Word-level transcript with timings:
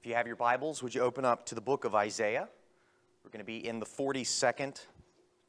If 0.00 0.06
you 0.06 0.14
have 0.14 0.26
your 0.26 0.34
Bibles, 0.34 0.82
would 0.82 0.94
you 0.94 1.02
open 1.02 1.26
up 1.26 1.44
to 1.44 1.54
the 1.54 1.60
book 1.60 1.84
of 1.84 1.94
Isaiah? 1.94 2.48
We're 3.22 3.30
going 3.30 3.44
to 3.44 3.44
be 3.44 3.68
in 3.68 3.80
the 3.80 3.84
42nd 3.84 4.80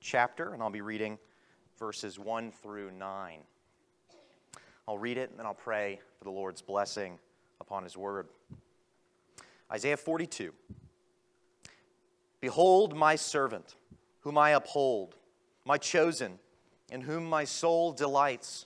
chapter, 0.02 0.54
and 0.54 0.62
I'll 0.62 0.70
be 0.70 0.82
reading 0.82 1.20
verses 1.80 2.20
1 2.20 2.52
through 2.52 2.92
9. 2.92 3.40
I'll 4.90 4.98
read 4.98 5.18
it, 5.18 5.30
and 5.30 5.40
then 5.40 5.46
I'll 5.46 5.54
pray 5.54 6.02
for 6.18 6.26
the 6.26 6.32
Lord's 6.32 6.62
blessing 6.62 7.18
upon 7.62 7.86
his 7.86 7.96
word. 7.96 8.28
Isaiah 9.72 9.96
42 9.96 10.52
Behold, 12.42 12.94
my 12.94 13.16
servant, 13.16 13.76
whom 14.20 14.38
I 14.38 14.50
uphold, 14.50 15.16
my 15.64 15.78
chosen, 15.78 16.40
in 16.92 17.00
whom 17.00 17.24
my 17.24 17.46
soul 17.46 17.94
delights. 17.94 18.66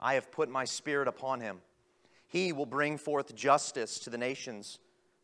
I 0.00 0.14
have 0.14 0.32
put 0.32 0.48
my 0.48 0.64
spirit 0.64 1.06
upon 1.06 1.42
him. 1.42 1.58
He 2.26 2.50
will 2.50 2.64
bring 2.64 2.96
forth 2.96 3.34
justice 3.34 3.98
to 3.98 4.08
the 4.08 4.16
nations. 4.16 4.78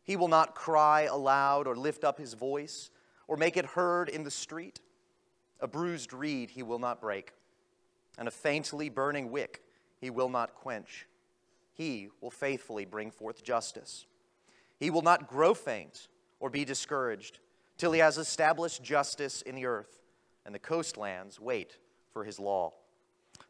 He 0.05 0.15
will 0.15 0.27
not 0.27 0.55
cry 0.55 1.01
aloud 1.01 1.67
or 1.67 1.75
lift 1.75 2.03
up 2.03 2.19
his 2.19 2.35
voice 2.35 2.91
or 3.27 3.35
make 3.35 3.57
it 3.57 3.65
heard 3.65 4.07
in 4.07 4.23
the 4.23 4.31
street. 4.31 4.79
A 5.59 5.67
bruised 5.67 6.13
reed 6.13 6.51
he 6.51 6.63
will 6.63 6.79
not 6.79 7.01
break, 7.01 7.33
and 8.17 8.27
a 8.27 8.31
faintly 8.31 8.87
burning 8.87 9.31
wick 9.31 9.63
he 9.99 10.09
will 10.09 10.29
not 10.29 10.53
quench. 10.53 11.07
He 11.73 12.09
will 12.21 12.31
faithfully 12.31 12.85
bring 12.85 13.09
forth 13.09 13.43
justice. 13.43 14.05
He 14.79 14.91
will 14.91 15.01
not 15.01 15.27
grow 15.27 15.53
faint 15.53 16.07
or 16.39 16.49
be 16.49 16.65
discouraged 16.65 17.39
till 17.77 17.91
he 17.91 17.99
has 17.99 18.17
established 18.17 18.83
justice 18.83 19.41
in 19.41 19.55
the 19.55 19.65
earth, 19.65 20.01
and 20.45 20.53
the 20.53 20.59
coastlands 20.59 21.39
wait 21.39 21.77
for 22.13 22.23
his 22.23 22.39
law. 22.39 22.73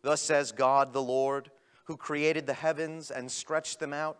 Thus 0.02 0.22
says 0.22 0.52
God 0.52 0.94
the 0.94 1.02
Lord, 1.02 1.52
who 1.84 1.98
created 1.98 2.48
the 2.48 2.53
heavens 2.53 3.12
and 3.12 3.30
stretched 3.30 3.80
them 3.80 3.94
out, 3.94 4.20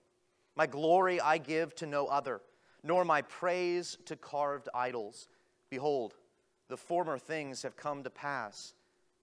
My 0.55 0.67
glory 0.67 1.19
I 1.19 1.37
give 1.37 1.75
to 1.75 1.85
no 1.85 2.07
other, 2.07 2.41
nor 2.83 3.05
my 3.05 3.21
praise 3.21 3.97
to 4.05 4.15
carved 4.15 4.69
idols. 4.73 5.27
Behold, 5.69 6.15
the 6.67 6.77
former 6.77 7.17
things 7.17 7.63
have 7.63 7.75
come 7.75 8.03
to 8.03 8.09
pass, 8.09 8.73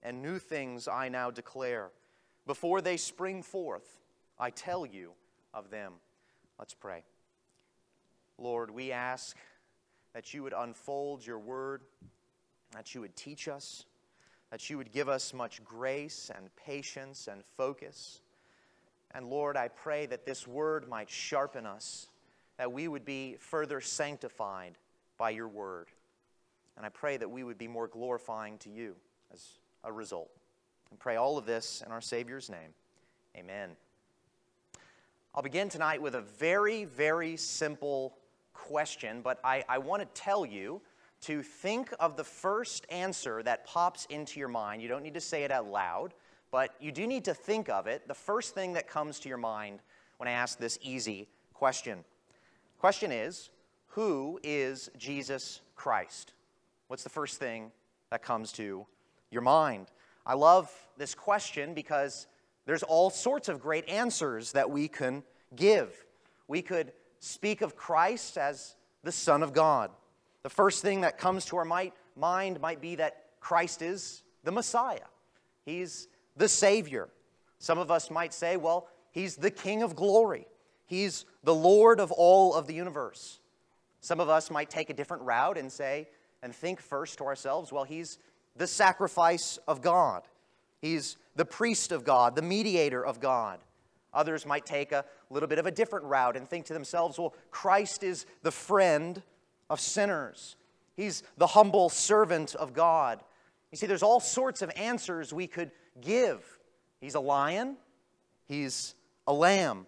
and 0.03 0.21
new 0.21 0.39
things 0.39 0.87
I 0.87 1.09
now 1.09 1.31
declare. 1.31 1.91
Before 2.45 2.81
they 2.81 2.97
spring 2.97 3.43
forth, 3.43 3.99
I 4.39 4.49
tell 4.49 4.85
you 4.85 5.11
of 5.53 5.69
them. 5.69 5.93
Let's 6.57 6.73
pray. 6.73 7.03
Lord, 8.37 8.71
we 8.71 8.91
ask 8.91 9.37
that 10.13 10.33
you 10.33 10.43
would 10.43 10.53
unfold 10.53 11.25
your 11.25 11.39
word, 11.39 11.81
that 12.73 12.95
you 12.95 13.01
would 13.01 13.15
teach 13.15 13.47
us, 13.47 13.85
that 14.51 14.69
you 14.69 14.77
would 14.77 14.91
give 14.91 15.09
us 15.09 15.33
much 15.33 15.63
grace 15.63 16.31
and 16.35 16.49
patience 16.55 17.27
and 17.27 17.43
focus. 17.43 18.21
And 19.13 19.29
Lord, 19.29 19.57
I 19.57 19.67
pray 19.67 20.05
that 20.07 20.25
this 20.25 20.47
word 20.47 20.87
might 20.87 21.09
sharpen 21.09 21.65
us, 21.65 22.07
that 22.57 22.71
we 22.71 22.87
would 22.87 23.05
be 23.05 23.35
further 23.39 23.81
sanctified 23.81 24.73
by 25.17 25.31
your 25.31 25.47
word. 25.47 25.87
And 26.77 26.85
I 26.85 26.89
pray 26.89 27.17
that 27.17 27.29
we 27.29 27.43
would 27.43 27.57
be 27.57 27.67
more 27.67 27.87
glorifying 27.87 28.57
to 28.59 28.69
you 28.69 28.95
as 29.33 29.45
a 29.83 29.91
result. 29.91 30.29
And 30.91 30.99
pray 30.99 31.15
all 31.15 31.37
of 31.37 31.45
this 31.45 31.83
in 31.85 31.91
our 31.91 32.01
Savior's 32.01 32.49
name. 32.49 32.73
Amen. 33.35 33.71
I'll 35.35 35.43
begin 35.43 35.69
tonight 35.69 36.01
with 36.01 36.15
a 36.15 36.21
very, 36.21 36.85
very 36.85 37.37
simple 37.37 38.17
question, 38.53 39.21
but 39.21 39.39
I, 39.43 39.63
I 39.69 39.77
want 39.77 40.01
to 40.01 40.21
tell 40.21 40.45
you 40.45 40.81
to 41.21 41.43
think 41.43 41.93
of 41.99 42.15
the 42.15 42.23
first 42.23 42.85
answer 42.89 43.43
that 43.43 43.65
pops 43.65 44.05
into 44.05 44.39
your 44.39 44.49
mind. 44.49 44.81
You 44.81 44.87
don't 44.87 45.03
need 45.03 45.13
to 45.13 45.21
say 45.21 45.43
it 45.43 45.51
out 45.51 45.67
loud, 45.67 46.13
but 46.51 46.75
you 46.79 46.91
do 46.91 47.05
need 47.07 47.25
to 47.25 47.33
think 47.33 47.69
of 47.69 47.87
it. 47.87 48.07
The 48.07 48.13
first 48.13 48.53
thing 48.53 48.73
that 48.73 48.87
comes 48.87 49.19
to 49.19 49.29
your 49.29 49.37
mind 49.37 49.79
when 50.17 50.27
I 50.27 50.31
ask 50.31 50.57
this 50.57 50.79
easy 50.81 51.27
question. 51.53 52.03
Question 52.79 53.11
is, 53.11 53.49
who 53.87 54.39
is 54.43 54.89
Jesus 54.97 55.61
Christ? 55.75 56.33
What's 56.87 57.03
the 57.03 57.09
first 57.09 57.39
thing 57.39 57.71
that 58.11 58.21
comes 58.21 58.51
to 58.53 58.85
your 59.31 59.41
mind? 59.41 59.87
I 60.25 60.33
love 60.33 60.71
this 60.97 61.15
question 61.15 61.73
because 61.73 62.27
there's 62.65 62.83
all 62.83 63.09
sorts 63.09 63.49
of 63.49 63.61
great 63.61 63.87
answers 63.89 64.51
that 64.51 64.69
we 64.69 64.87
can 64.87 65.23
give. 65.55 66.05
We 66.47 66.61
could 66.61 66.93
speak 67.19 67.61
of 67.61 67.75
Christ 67.75 68.37
as 68.37 68.75
the 69.03 69.11
Son 69.11 69.43
of 69.43 69.53
God. 69.53 69.91
The 70.43 70.49
first 70.49 70.81
thing 70.81 71.01
that 71.01 71.17
comes 71.17 71.45
to 71.45 71.57
our 71.57 71.65
might, 71.65 71.93
mind 72.15 72.61
might 72.61 72.81
be 72.81 72.95
that 72.95 73.25
Christ 73.39 73.81
is 73.81 74.23
the 74.43 74.51
Messiah. 74.51 75.07
He's 75.65 76.07
the 76.39 76.47
Savior. 76.47 77.09
Some 77.59 77.77
of 77.77 77.91
us 77.91 78.09
might 78.09 78.33
say, 78.33 78.57
well, 78.57 78.87
He's 79.11 79.35
the 79.35 79.51
King 79.51 79.83
of 79.83 79.95
glory. 79.95 80.47
He's 80.85 81.25
the 81.43 81.53
Lord 81.53 81.99
of 81.99 82.11
all 82.11 82.55
of 82.55 82.65
the 82.65 82.73
universe. 82.73 83.39
Some 84.01 84.19
of 84.19 84.29
us 84.29 84.49
might 84.49 84.69
take 84.69 84.89
a 84.89 84.93
different 84.93 85.23
route 85.23 85.57
and 85.57 85.71
say, 85.71 86.07
and 86.41 86.55
think 86.55 86.79
first 86.79 87.17
to 87.17 87.25
ourselves, 87.25 87.71
well, 87.71 87.83
He's 87.83 88.17
the 88.55 88.67
sacrifice 88.67 89.59
of 89.67 89.81
God. 89.81 90.23
He's 90.81 91.17
the 91.35 91.45
priest 91.45 91.91
of 91.91 92.03
God, 92.03 92.35
the 92.35 92.41
mediator 92.41 93.05
of 93.05 93.19
God. 93.19 93.59
Others 94.13 94.45
might 94.45 94.65
take 94.65 94.91
a 94.91 95.05
little 95.29 95.49
bit 95.49 95.59
of 95.59 95.65
a 95.65 95.71
different 95.71 96.05
route 96.05 96.37
and 96.37 96.47
think 96.47 96.65
to 96.67 96.73
themselves, 96.73 97.19
well, 97.19 97.35
Christ 97.51 98.01
is 98.01 98.25
the 98.41 98.51
friend 98.51 99.21
of 99.69 99.79
sinners. 99.79 100.55
He's 100.95 101.23
the 101.37 101.47
humble 101.47 101.89
servant 101.89 102.55
of 102.55 102.73
God. 102.73 103.21
You 103.71 103.77
see, 103.77 103.85
there's 103.85 104.03
all 104.03 104.19
sorts 104.19 104.61
of 104.61 104.71
answers 104.75 105.31
we 105.31 105.45
could 105.45 105.71
give. 106.01 106.43
He's 107.01 107.15
a 107.15 107.19
lion, 107.19 107.77
he's 108.47 108.95
a 109.27 109.33
lamb. 109.33 109.85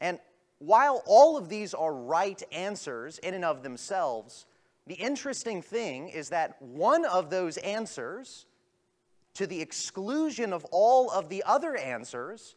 And 0.00 0.18
while 0.58 1.02
all 1.06 1.36
of 1.36 1.48
these 1.48 1.74
are 1.74 1.92
right 1.92 2.42
answers 2.52 3.18
in 3.18 3.34
and 3.34 3.44
of 3.44 3.62
themselves, 3.62 4.46
the 4.86 4.94
interesting 4.94 5.62
thing 5.62 6.08
is 6.08 6.28
that 6.28 6.60
one 6.60 7.04
of 7.04 7.30
those 7.30 7.56
answers, 7.58 8.46
to 9.34 9.46
the 9.46 9.60
exclusion 9.60 10.52
of 10.52 10.64
all 10.70 11.10
of 11.10 11.28
the 11.28 11.42
other 11.44 11.76
answers, 11.76 12.54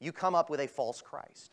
you 0.00 0.12
come 0.12 0.34
up 0.34 0.50
with 0.50 0.60
a 0.60 0.66
false 0.66 1.00
Christ. 1.00 1.52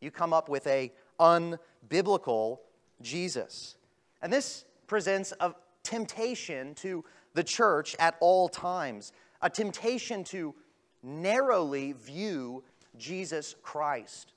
You 0.00 0.10
come 0.10 0.32
up 0.32 0.48
with 0.48 0.66
a 0.66 0.92
unbiblical 1.18 2.58
Jesus. 3.00 3.76
And 4.20 4.32
this 4.32 4.64
presents 4.86 5.32
a 5.40 5.54
temptation 5.82 6.74
to 6.76 7.04
the 7.34 7.44
church 7.44 7.96
at 7.98 8.16
all 8.20 8.48
times, 8.48 9.12
a 9.42 9.50
temptation 9.50 10.24
to 10.24 10.54
narrowly 11.02 11.92
view 11.92 12.62
Jesus 12.96 13.54
Christ, 13.62 14.32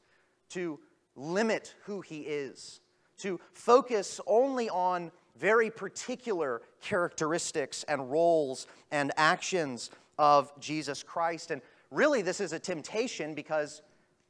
to 0.49 0.79
limit 1.15 1.75
who 1.85 2.01
he 2.01 2.21
is, 2.21 2.79
to 3.17 3.39
focus 3.53 4.19
only 4.27 4.69
on 4.69 5.11
very 5.37 5.69
particular 5.69 6.61
characteristics 6.81 7.83
and 7.87 8.11
roles 8.11 8.67
and 8.91 9.11
actions 9.17 9.89
of 10.17 10.51
Jesus 10.59 11.03
Christ. 11.03 11.51
And 11.51 11.61
really, 11.91 12.21
this 12.21 12.39
is 12.39 12.53
a 12.53 12.59
temptation 12.59 13.33
because 13.33 13.81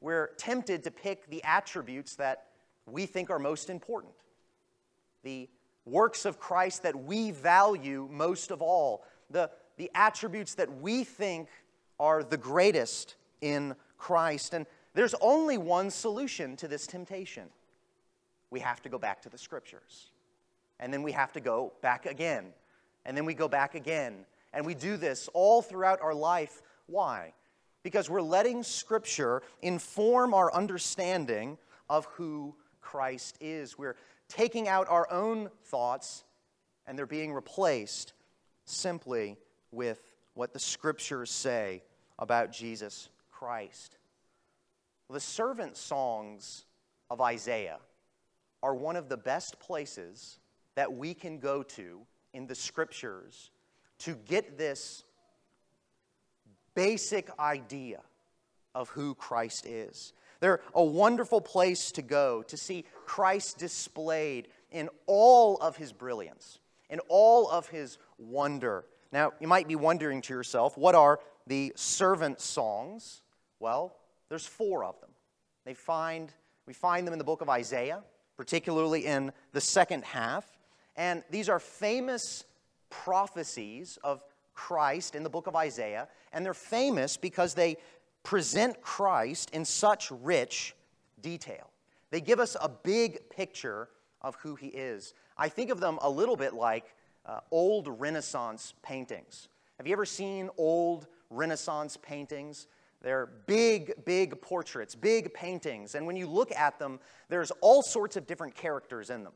we're 0.01 0.31
tempted 0.37 0.83
to 0.83 0.91
pick 0.91 1.29
the 1.29 1.43
attributes 1.43 2.15
that 2.15 2.45
we 2.85 3.05
think 3.05 3.29
are 3.29 3.39
most 3.39 3.69
important, 3.69 4.13
the 5.23 5.49
works 5.85 6.25
of 6.25 6.39
Christ 6.39 6.83
that 6.83 6.95
we 6.95 7.31
value 7.31 8.07
most 8.11 8.51
of 8.51 8.61
all, 8.61 9.05
the, 9.29 9.49
the 9.77 9.91
attributes 9.95 10.55
that 10.55 10.81
we 10.81 11.03
think 11.03 11.49
are 11.99 12.23
the 12.23 12.37
greatest 12.37 13.15
in 13.41 13.75
Christ. 13.97 14.53
And 14.53 14.65
there's 14.93 15.15
only 15.21 15.57
one 15.57 15.89
solution 15.89 16.55
to 16.57 16.67
this 16.67 16.87
temptation 16.87 17.49
we 18.49 18.59
have 18.59 18.81
to 18.83 18.89
go 18.89 18.99
back 18.99 19.21
to 19.23 19.29
the 19.29 19.37
scriptures. 19.37 20.11
And 20.79 20.93
then 20.93 21.01
we 21.01 21.11
have 21.11 21.33
to 21.33 21.39
go 21.39 21.73
back 21.81 22.05
again. 22.05 22.53
And 23.03 23.17
then 23.17 23.25
we 23.25 23.33
go 23.33 23.47
back 23.47 23.73
again. 23.73 24.25
And 24.53 24.65
we 24.65 24.75
do 24.75 24.95
this 24.95 25.27
all 25.33 25.63
throughout 25.63 26.01
our 26.01 26.13
life. 26.13 26.61
Why? 26.85 27.33
Because 27.81 28.09
we're 28.09 28.21
letting 28.21 28.61
Scripture 28.61 29.41
inform 29.61 30.33
our 30.33 30.53
understanding 30.53 31.57
of 31.89 32.05
who 32.05 32.55
Christ 32.79 33.37
is. 33.41 33.77
We're 33.77 33.95
taking 34.29 34.67
out 34.67 34.87
our 34.87 35.11
own 35.11 35.49
thoughts 35.63 36.23
and 36.85 36.97
they're 36.97 37.05
being 37.05 37.33
replaced 37.33 38.13
simply 38.65 39.37
with 39.73 39.99
what 40.33 40.53
the 40.53 40.59
Scriptures 40.59 41.31
say 41.31 41.83
about 42.19 42.51
Jesus 42.51 43.09
Christ. 43.31 43.97
The 45.09 45.19
servant 45.19 45.77
songs 45.77 46.65
of 47.09 47.21
Isaiah 47.21 47.79
are 48.63 48.73
one 48.73 48.95
of 48.95 49.09
the 49.09 49.17
best 49.17 49.59
places 49.59 50.39
that 50.75 50.93
we 50.93 51.13
can 51.13 51.39
go 51.39 51.61
to 51.61 51.99
in 52.33 52.47
the 52.47 52.55
scriptures 52.55 53.51
to 53.99 54.15
get 54.15 54.57
this 54.57 55.03
basic 56.73 57.29
idea 57.39 58.01
of 58.73 58.89
who 58.89 59.13
Christ 59.15 59.65
is. 59.65 60.13
They're 60.39 60.61
a 60.73 60.83
wonderful 60.83 61.41
place 61.41 61.91
to 61.91 62.01
go 62.01 62.41
to 62.43 62.57
see 62.57 62.85
Christ 63.05 63.59
displayed 63.59 64.47
in 64.71 64.89
all 65.05 65.57
of 65.57 65.77
his 65.77 65.93
brilliance, 65.93 66.59
in 66.89 66.99
all 67.07 67.49
of 67.49 67.67
his 67.67 67.97
wonder. 68.17 68.85
Now, 69.13 69.31
you 69.39 69.47
might 69.47 69.67
be 69.67 69.75
wondering 69.75 70.23
to 70.23 70.33
yourself, 70.33 70.75
what 70.75 70.95
are 70.95 71.19
the 71.45 71.71
servant 71.75 72.41
songs? 72.41 73.21
Well, 73.59 73.95
there's 74.27 74.47
four 74.47 74.83
of 74.83 74.99
them. 75.01 75.11
They 75.65 75.75
find, 75.75 76.33
we 76.65 76.73
find 76.73 77.05
them 77.05 77.13
in 77.13 77.19
the 77.19 77.23
book 77.23 77.41
of 77.41 77.47
Isaiah, 77.47 78.01
particularly 78.37 79.05
in 79.05 79.31
the 79.51 79.61
second 79.61 80.03
half. 80.03 80.45
And 80.95 81.23
these 81.29 81.47
are 81.47 81.59
famous 81.59 82.45
prophecies 82.89 83.99
of 84.03 84.23
Christ 84.55 85.13
in 85.13 85.21
the 85.21 85.29
book 85.29 85.45
of 85.45 85.55
Isaiah. 85.55 86.07
And 86.33 86.43
they're 86.43 86.55
famous 86.55 87.15
because 87.15 87.53
they 87.53 87.77
present 88.23 88.81
Christ 88.81 89.51
in 89.51 89.63
such 89.63 90.09
rich 90.09 90.75
detail. 91.21 91.69
They 92.09 92.19
give 92.19 92.39
us 92.39 92.57
a 92.59 92.67
big 92.67 93.29
picture 93.29 93.89
of 94.23 94.35
who 94.37 94.55
he 94.55 94.67
is. 94.69 95.13
I 95.37 95.49
think 95.49 95.69
of 95.69 95.79
them 95.79 95.99
a 96.01 96.09
little 96.09 96.35
bit 96.35 96.55
like 96.55 96.95
uh, 97.25 97.39
old 97.51 97.87
Renaissance 97.87 98.73
paintings. 98.81 99.47
Have 99.77 99.87
you 99.87 99.93
ever 99.93 100.05
seen 100.05 100.49
old 100.57 101.07
Renaissance 101.29 101.97
paintings? 101.97 102.67
They're 103.01 103.27
big, 103.47 104.05
big 104.05 104.41
portraits, 104.41 104.95
big 104.95 105.33
paintings. 105.33 105.95
And 105.95 106.07
when 106.07 106.15
you 106.15 106.27
look 106.27 106.51
at 106.51 106.79
them, 106.79 106.99
there's 107.29 107.51
all 107.61 107.81
sorts 107.83 108.15
of 108.15 108.25
different 108.25 108.55
characters 108.55 109.09
in 109.09 109.23
them. 109.23 109.33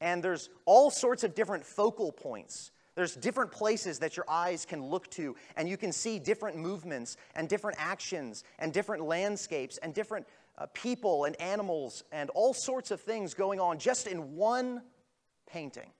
And 0.00 0.22
there's 0.22 0.50
all 0.66 0.90
sorts 0.90 1.24
of 1.24 1.34
different 1.34 1.64
focal 1.64 2.12
points. 2.12 2.70
There's 2.94 3.14
different 3.14 3.50
places 3.52 3.98
that 4.00 4.16
your 4.16 4.24
eyes 4.28 4.64
can 4.64 4.82
look 4.82 5.10
to, 5.12 5.36
and 5.56 5.68
you 5.68 5.76
can 5.76 5.92
see 5.92 6.18
different 6.18 6.56
movements 6.56 7.16
and 7.34 7.48
different 7.48 7.76
actions 7.78 8.42
and 8.58 8.72
different 8.72 9.04
landscapes 9.04 9.78
and 9.78 9.94
different 9.94 10.26
uh, 10.58 10.66
people 10.72 11.24
and 11.24 11.38
animals 11.40 12.04
and 12.12 12.30
all 12.30 12.54
sorts 12.54 12.90
of 12.90 13.00
things 13.00 13.34
going 13.34 13.60
on 13.60 13.78
just 13.78 14.06
in 14.06 14.34
one 14.34 14.82
painting. 15.46 15.90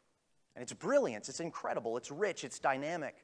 And 0.56 0.62
it's 0.62 0.72
brilliant, 0.72 1.28
it's 1.28 1.40
incredible, 1.40 1.98
it's 1.98 2.10
rich, 2.10 2.42
it's 2.42 2.58
dynamic. 2.58 3.14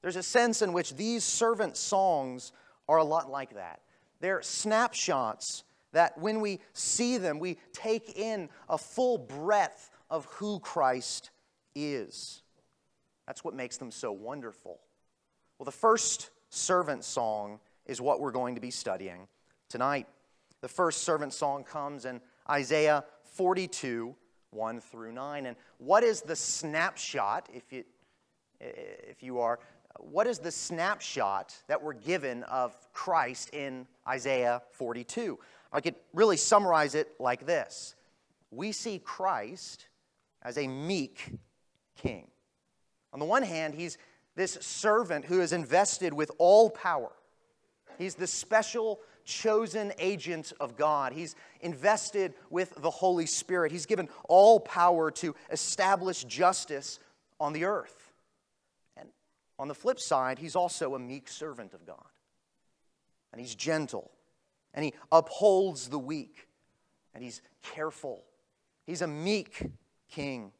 There's 0.00 0.16
a 0.16 0.22
sense 0.22 0.62
in 0.62 0.72
which 0.72 0.94
these 0.94 1.22
servant 1.22 1.76
songs 1.76 2.52
are 2.88 2.96
a 2.96 3.04
lot 3.04 3.30
like 3.30 3.54
that. 3.54 3.82
They're 4.20 4.40
snapshots 4.40 5.64
that 5.92 6.16
when 6.18 6.40
we 6.40 6.60
see 6.72 7.18
them, 7.18 7.38
we 7.38 7.58
take 7.74 8.18
in 8.18 8.48
a 8.70 8.78
full 8.78 9.18
breadth 9.18 9.90
of 10.08 10.24
who 10.26 10.58
Christ 10.60 11.30
is. 11.74 12.42
That's 13.26 13.44
what 13.44 13.54
makes 13.54 13.76
them 13.76 13.90
so 13.90 14.10
wonderful. 14.10 14.80
Well, 15.58 15.66
the 15.66 15.72
first 15.72 16.30
servant 16.48 17.04
song 17.04 17.60
is 17.84 18.00
what 18.00 18.20
we're 18.20 18.32
going 18.32 18.54
to 18.54 18.60
be 18.62 18.70
studying 18.70 19.28
tonight. 19.68 20.06
The 20.62 20.68
first 20.68 21.02
servant 21.02 21.34
song 21.34 21.64
comes 21.64 22.06
in 22.06 22.20
Isaiah 22.48 23.04
42, 23.34 24.14
1 24.56 24.80
through 24.80 25.12
9. 25.12 25.46
And 25.46 25.56
what 25.78 26.02
is 26.02 26.22
the 26.22 26.36
snapshot, 26.36 27.48
if 27.52 27.72
you, 27.72 27.84
if 28.60 29.22
you 29.22 29.38
are 29.38 29.60
what 29.98 30.26
is 30.26 30.38
the 30.38 30.50
snapshot 30.50 31.54
that 31.68 31.82
we're 31.82 31.94
given 31.94 32.42
of 32.44 32.74
Christ 32.92 33.50
in 33.54 33.86
Isaiah 34.06 34.62
42? 34.72 35.38
I 35.72 35.80
could 35.80 35.94
really 36.12 36.36
summarize 36.36 36.94
it 36.94 37.08
like 37.18 37.46
this 37.46 37.94
We 38.50 38.72
see 38.72 38.98
Christ 38.98 39.86
as 40.42 40.58
a 40.58 40.66
meek 40.66 41.32
king. 41.96 42.28
On 43.12 43.18
the 43.18 43.26
one 43.26 43.42
hand, 43.42 43.74
he's 43.74 43.98
this 44.34 44.58
servant 44.60 45.24
who 45.24 45.40
is 45.40 45.52
invested 45.52 46.12
with 46.12 46.30
all 46.38 46.68
power. 46.70 47.12
He's 47.98 48.14
the 48.14 48.26
special 48.26 49.00
chosen 49.26 49.92
agent 49.98 50.52
of 50.58 50.76
God. 50.76 51.12
He's 51.12 51.34
invested 51.60 52.32
with 52.48 52.74
the 52.80 52.90
Holy 52.90 53.26
Spirit. 53.26 53.72
He's 53.72 53.84
given 53.84 54.08
all 54.28 54.58
power 54.60 55.10
to 55.12 55.34
establish 55.50 56.24
justice 56.24 56.98
on 57.38 57.52
the 57.52 57.64
earth. 57.64 58.12
And 58.96 59.08
on 59.58 59.68
the 59.68 59.74
flip 59.74 60.00
side, 60.00 60.38
he's 60.38 60.56
also 60.56 60.94
a 60.94 60.98
meek 60.98 61.28
servant 61.28 61.74
of 61.74 61.84
God. 61.84 62.06
And 63.32 63.40
he's 63.40 63.54
gentle. 63.54 64.10
And 64.72 64.84
he 64.84 64.94
upholds 65.12 65.88
the 65.88 65.98
weak. 65.98 66.48
And 67.14 67.22
he's 67.22 67.42
careful. 67.62 68.22
He's 68.86 69.02
a 69.02 69.06
meek 69.06 69.70
king. 70.10 70.52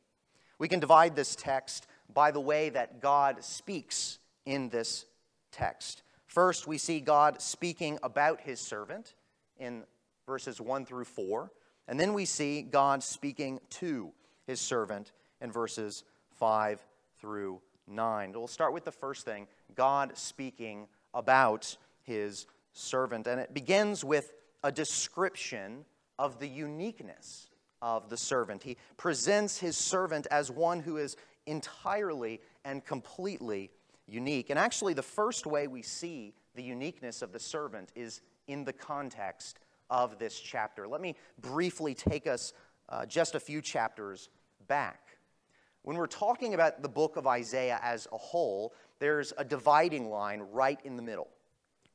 We 0.58 0.68
can 0.68 0.80
divide 0.80 1.16
this 1.16 1.36
text 1.36 1.86
by 2.12 2.30
the 2.30 2.40
way 2.40 2.70
that 2.70 3.00
God 3.00 3.44
speaks 3.44 4.18
in 4.44 4.68
this 4.68 5.06
text. 5.52 6.02
First, 6.26 6.66
we 6.66 6.78
see 6.78 7.00
God 7.00 7.40
speaking 7.40 7.98
about 8.02 8.40
his 8.40 8.60
servant 8.60 9.14
in 9.58 9.84
verses 10.26 10.60
1 10.60 10.84
through 10.84 11.04
4. 11.04 11.50
And 11.88 11.98
then 11.98 12.14
we 12.14 12.24
see 12.24 12.62
God 12.62 13.02
speaking 13.02 13.60
to 13.70 14.12
his 14.46 14.60
servant 14.60 15.12
in 15.40 15.52
verses 15.52 16.04
5 16.38 16.84
through 17.20 17.60
9. 17.86 18.32
We'll 18.32 18.48
start 18.48 18.72
with 18.72 18.84
the 18.84 18.92
first 18.92 19.24
thing 19.24 19.46
God 19.74 20.16
speaking 20.16 20.88
about 21.14 21.76
his 22.02 22.46
servant. 22.72 23.26
And 23.26 23.40
it 23.40 23.54
begins 23.54 24.04
with 24.04 24.32
a 24.62 24.72
description 24.72 25.84
of 26.18 26.40
the 26.40 26.48
uniqueness 26.48 27.48
of 27.80 28.08
the 28.08 28.16
servant. 28.16 28.62
He 28.62 28.76
presents 28.96 29.58
his 29.58 29.76
servant 29.76 30.26
as 30.30 30.50
one 30.50 30.80
who 30.80 30.96
is 30.96 31.16
entirely 31.46 32.40
and 32.64 32.84
completely 32.84 33.70
unique. 34.06 34.50
And 34.50 34.58
actually, 34.58 34.94
the 34.94 35.02
first 35.02 35.46
way 35.46 35.66
we 35.66 35.82
see 35.82 36.34
the 36.54 36.62
uniqueness 36.62 37.22
of 37.22 37.32
the 37.32 37.40
servant 37.40 37.90
is 37.94 38.20
in 38.48 38.64
the 38.64 38.72
context 38.72 39.58
of 39.90 40.18
this 40.18 40.40
chapter. 40.40 40.88
Let 40.88 41.00
me 41.00 41.16
briefly 41.40 41.94
take 41.94 42.26
us 42.26 42.52
uh, 42.88 43.06
just 43.06 43.34
a 43.34 43.40
few 43.40 43.60
chapters 43.60 44.28
back. 44.66 45.00
When 45.82 45.96
we're 45.96 46.06
talking 46.06 46.54
about 46.54 46.82
the 46.82 46.88
book 46.88 47.16
of 47.16 47.26
Isaiah 47.26 47.78
as 47.82 48.08
a 48.12 48.18
whole, 48.18 48.74
there's 48.98 49.32
a 49.38 49.44
dividing 49.44 50.10
line 50.10 50.42
right 50.52 50.80
in 50.84 50.96
the 50.96 51.02
middle, 51.02 51.28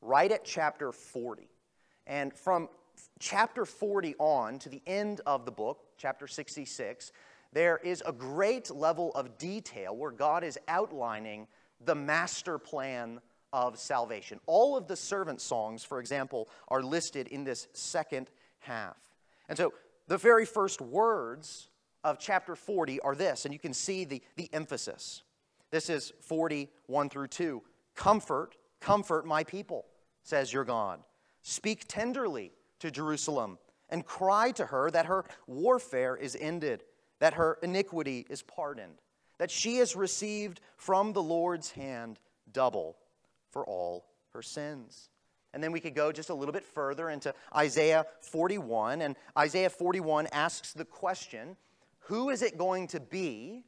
right 0.01 0.31
at 0.31 0.45
chapter 0.45 0.91
40. 0.91 1.49
And 2.07 2.33
from 2.33 2.69
chapter 3.19 3.65
40 3.65 4.15
on 4.17 4.59
to 4.59 4.69
the 4.69 4.81
end 4.87 5.21
of 5.25 5.45
the 5.45 5.51
book, 5.51 5.79
chapter 5.97 6.27
66, 6.27 7.11
there 7.53 7.77
is 7.83 8.01
a 8.05 8.13
great 8.13 8.71
level 8.71 9.11
of 9.13 9.37
detail 9.37 9.95
where 9.95 10.11
God 10.11 10.43
is 10.43 10.57
outlining 10.67 11.47
the 11.85 11.95
master 11.95 12.57
plan 12.57 13.19
of 13.53 13.77
salvation. 13.77 14.39
All 14.45 14.77
of 14.77 14.87
the 14.87 14.95
servant 14.95 15.41
songs, 15.41 15.83
for 15.83 15.99
example, 15.99 16.49
are 16.67 16.81
listed 16.81 17.27
in 17.27 17.43
this 17.43 17.67
second 17.73 18.29
half. 18.59 18.97
And 19.49 19.57
so 19.57 19.73
the 20.07 20.17
very 20.17 20.45
first 20.45 20.81
words 20.81 21.67
of 22.03 22.19
chapter 22.19 22.55
40 22.55 22.99
are 23.01 23.15
this, 23.15 23.45
and 23.45 23.53
you 23.53 23.59
can 23.59 23.73
see 23.73 24.05
the, 24.05 24.21
the 24.35 24.49
emphasis. 24.53 25.23
This 25.71 25.89
is 25.89 26.11
41 26.21 27.09
through 27.09 27.27
2. 27.27 27.61
Comfort, 27.95 28.55
comfort 28.79 29.25
my 29.25 29.43
people, 29.43 29.85
says 30.23 30.51
your 30.51 30.63
God. 30.63 31.01
Speak 31.41 31.85
tenderly 31.87 32.51
to 32.79 32.91
Jerusalem 32.91 33.57
and 33.89 34.05
cry 34.05 34.51
to 34.51 34.65
her 34.65 34.89
that 34.91 35.05
her 35.05 35.25
warfare 35.47 36.15
is 36.15 36.37
ended, 36.39 36.83
that 37.19 37.33
her 37.33 37.57
iniquity 37.61 38.25
is 38.29 38.41
pardoned, 38.41 39.01
that 39.41 39.49
she 39.49 39.77
has 39.77 39.95
received 39.95 40.61
from 40.77 41.13
the 41.13 41.23
Lord's 41.23 41.71
hand 41.71 42.19
double 42.53 42.95
for 43.49 43.65
all 43.65 44.05
her 44.33 44.43
sins. 44.43 45.09
And 45.51 45.63
then 45.63 45.71
we 45.71 45.79
could 45.79 45.95
go 45.95 46.11
just 46.11 46.29
a 46.29 46.33
little 46.35 46.53
bit 46.53 46.63
further 46.63 47.09
into 47.09 47.33
Isaiah 47.55 48.05
41, 48.19 49.01
and 49.01 49.15
Isaiah 49.35 49.71
41 49.71 50.27
asks 50.31 50.73
the 50.73 50.85
question 50.85 51.57
who 52.01 52.29
is 52.29 52.43
it 52.43 52.55
going 52.55 52.85
to 52.89 52.99
be 52.99 53.63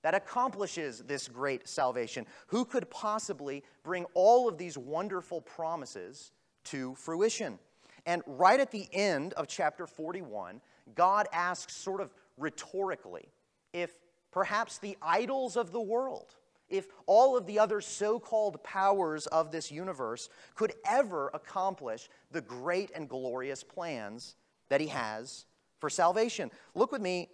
that 0.00 0.14
accomplishes 0.14 1.00
this 1.00 1.28
great 1.28 1.68
salvation? 1.68 2.24
Who 2.46 2.64
could 2.64 2.88
possibly 2.88 3.62
bring 3.84 4.06
all 4.14 4.48
of 4.48 4.56
these 4.56 4.78
wonderful 4.78 5.42
promises 5.42 6.32
to 6.64 6.94
fruition? 6.94 7.58
And 8.06 8.22
right 8.26 8.58
at 8.58 8.70
the 8.70 8.88
end 8.90 9.34
of 9.34 9.48
chapter 9.48 9.86
41, 9.86 10.62
God 10.94 11.28
asks, 11.30 11.76
sort 11.76 12.00
of 12.00 12.10
rhetorically, 12.38 13.28
if 13.74 13.90
perhaps 14.30 14.78
the 14.78 14.96
idols 15.02 15.56
of 15.56 15.72
the 15.72 15.80
world, 15.80 16.34
if 16.68 16.86
all 17.06 17.36
of 17.36 17.46
the 17.46 17.58
other 17.58 17.80
so 17.80 18.18
called 18.20 18.62
powers 18.62 19.26
of 19.26 19.50
this 19.50 19.70
universe 19.72 20.28
could 20.54 20.72
ever 20.86 21.30
accomplish 21.34 22.08
the 22.30 22.40
great 22.40 22.90
and 22.94 23.08
glorious 23.08 23.62
plans 23.64 24.36
that 24.68 24.80
He 24.80 24.86
has 24.88 25.46
for 25.78 25.90
salvation. 25.90 26.50
Look 26.74 26.92
with 26.92 27.02
me 27.02 27.28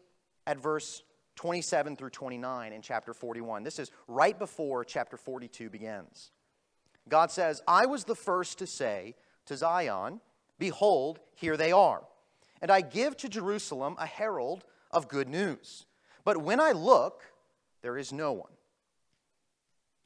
at 0.47 0.59
verse 0.59 1.03
27 1.35 1.97
through 1.97 2.11
29 2.11 2.73
in 2.73 2.81
chapter 2.81 3.13
41. 3.13 3.63
This 3.63 3.79
is 3.79 3.91
right 4.09 4.39
before 4.39 4.85
chapter 4.85 5.19
42 5.19 5.69
begins. 5.69 6.31
God 7.09 7.31
says, 7.31 7.61
I 7.69 7.85
was 7.87 8.05
the 8.05 8.15
first 8.15 8.59
to 8.59 8.67
say 8.67 9.17
to 9.45 9.57
Zion, 9.57 10.21
Behold, 10.59 11.21
here 11.35 11.57
they 11.59 11.73
are. 11.73 12.03
and 12.63 12.71
I 12.71 12.81
give 12.81 13.17
to 13.19 13.29
Jerusalem 13.29 13.97
a 13.99 14.07
herald 14.07 14.65
of 14.91 15.09
good 15.09 15.29
news. 15.29 15.85
But 16.27 16.39
when 16.39 16.59
I 16.59 16.73
look, 16.73 17.23
there 17.83 17.97
is 17.97 18.13
no 18.13 18.33
one. 18.33 18.51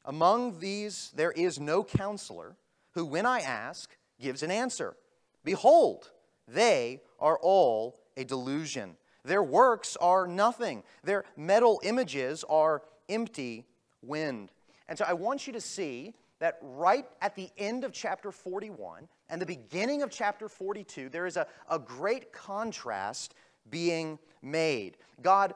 Among 0.05 0.59
these, 0.59 1.13
there 1.17 1.33
is 1.33 1.59
no 1.59 1.83
counselor 1.83 2.57
who, 2.93 3.07
when 3.07 3.25
I 3.25 3.41
ask, 3.41 3.97
gives 4.21 4.43
an 4.43 4.51
answer. 4.51 4.97
Behold, 5.45 6.11
they 6.47 7.01
are 7.19 7.39
all 7.39 7.99
a 8.19 8.25
delusion. 8.25 8.99
Their 9.25 9.43
works 9.43 9.97
are 9.97 10.27
nothing, 10.27 10.83
their 11.03 11.25
metal 11.39 11.81
images 11.83 12.45
are 12.51 12.83
empty 13.09 13.65
wind. 14.03 14.53
And 14.89 14.99
so 14.99 15.07
I 15.09 15.15
want 15.15 15.47
you 15.47 15.55
to 15.55 15.61
see 15.61 16.13
that 16.39 16.59
right 16.61 17.07
at 17.23 17.35
the 17.35 17.49
end 17.57 17.83
of 17.83 17.93
chapter 17.93 18.31
41 18.31 19.09
and 19.31 19.41
the 19.41 19.47
beginning 19.47 20.03
of 20.03 20.11
chapter 20.11 20.51
42, 20.51 21.09
there 21.09 21.25
is 21.25 21.39
a, 21.39 21.47
a 21.71 21.79
great 21.79 22.31
contrast 22.31 23.35
being 23.69 24.19
made. 24.43 24.97
God 25.23 25.55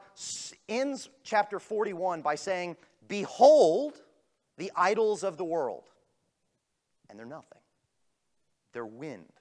ends 0.69 1.09
chapter 1.23 1.59
41 1.59 2.21
by 2.21 2.35
saying, 2.35 2.77
Behold 3.07 3.93
the 4.57 4.71
idols 4.75 5.23
of 5.23 5.37
the 5.37 5.43
world. 5.43 5.83
And 7.09 7.17
they're 7.19 7.25
nothing, 7.25 7.59
they're 8.73 8.85
wind. 8.85 9.31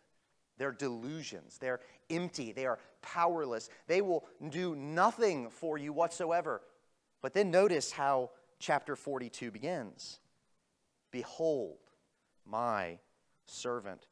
They're 0.56 0.73
delusions. 0.73 1.59
They're 1.59 1.80
empty. 2.11 2.52
They 2.52 2.66
are 2.66 2.78
powerless. 3.02 3.71
They 3.87 4.00
will 4.02 4.25
do 4.50 4.76
nothing 4.76 5.50
for 5.50 5.78
you 5.78 5.92
whatsoever. 5.92 6.62
But 7.23 7.35
then 7.35 7.50
notice 7.50 7.90
how 7.90 8.30
chapter 8.59 8.97
42 8.97 9.50
begins 9.50 10.21
Behold, 11.11 11.78
my 12.47 12.99
servant. 13.47 14.06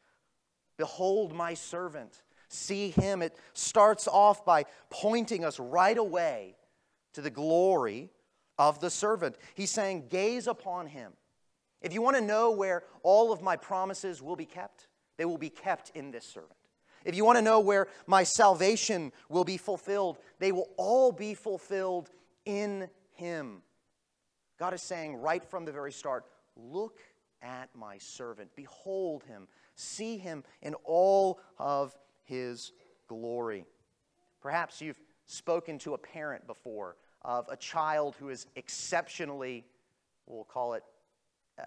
Behold, 0.77 1.33
my 1.33 1.55
servant. 1.55 2.23
See 2.53 2.91
him. 2.91 3.23
It 3.23 3.35
starts 3.55 4.07
off 4.07 4.45
by 4.45 4.67
pointing 4.91 5.43
us 5.43 5.59
right 5.59 5.97
away 5.97 6.55
to 7.15 7.23
the 7.23 7.31
glory 7.31 8.11
of 8.59 8.79
the 8.79 8.91
servant. 8.91 9.37
He's 9.55 9.71
saying, 9.71 10.09
Gaze 10.11 10.47
upon 10.47 10.87
him. 10.87 11.13
If 11.81 11.95
you 11.95 12.03
want 12.03 12.17
to 12.17 12.23
know 12.23 12.51
where 12.51 12.85
all 13.03 13.33
of 13.33 13.41
my 13.41 13.57
promises 13.57 14.21
will 14.21 14.37
be 14.37 14.45
kept, 14.45 14.89
they 15.17 15.25
will 15.25 15.39
be 15.39 15.49
kept 15.49 15.93
in 15.95 16.11
this 16.11 16.27
servant. 16.27 16.53
If 17.07 17.17
you 17.17 17.25
want 17.25 17.39
to 17.39 17.43
know 17.43 17.59
where 17.59 17.89
my 18.07 18.23
salvation 18.23 19.13
will 19.31 19.45
be 19.45 19.57
fulfilled, 19.57 20.19
they 20.39 20.53
will 20.53 20.69
all 20.77 21.11
be 21.11 21.33
fulfilled 21.33 22.11
in 22.45 22.91
him. 23.15 23.63
God 24.59 24.75
is 24.75 24.83
saying 24.83 25.17
right 25.17 25.43
from 25.43 25.65
the 25.65 25.73
very 25.73 25.91
start 25.91 26.27
look 26.55 26.99
at 27.41 27.71
my 27.75 27.97
servant, 27.97 28.51
behold 28.55 29.25
him, 29.25 29.49
see 29.75 30.19
him 30.19 30.45
in 30.61 30.75
all 30.85 31.41
of 31.59 31.97
his 32.25 32.73
glory. 33.09 33.65
Perhaps 34.41 34.81
you've 34.81 35.01
spoken 35.27 35.79
to 35.79 35.95
a 35.95 35.99
parent 35.99 36.47
before 36.47 36.97
of 37.23 37.47
a 37.49 37.57
child 37.57 38.17
who 38.19 38.29
is 38.29 38.47
exceptionally, 38.57 39.65
we'll 40.27 40.45
call 40.45 40.75
it 40.75 40.83
uh, 41.59 41.65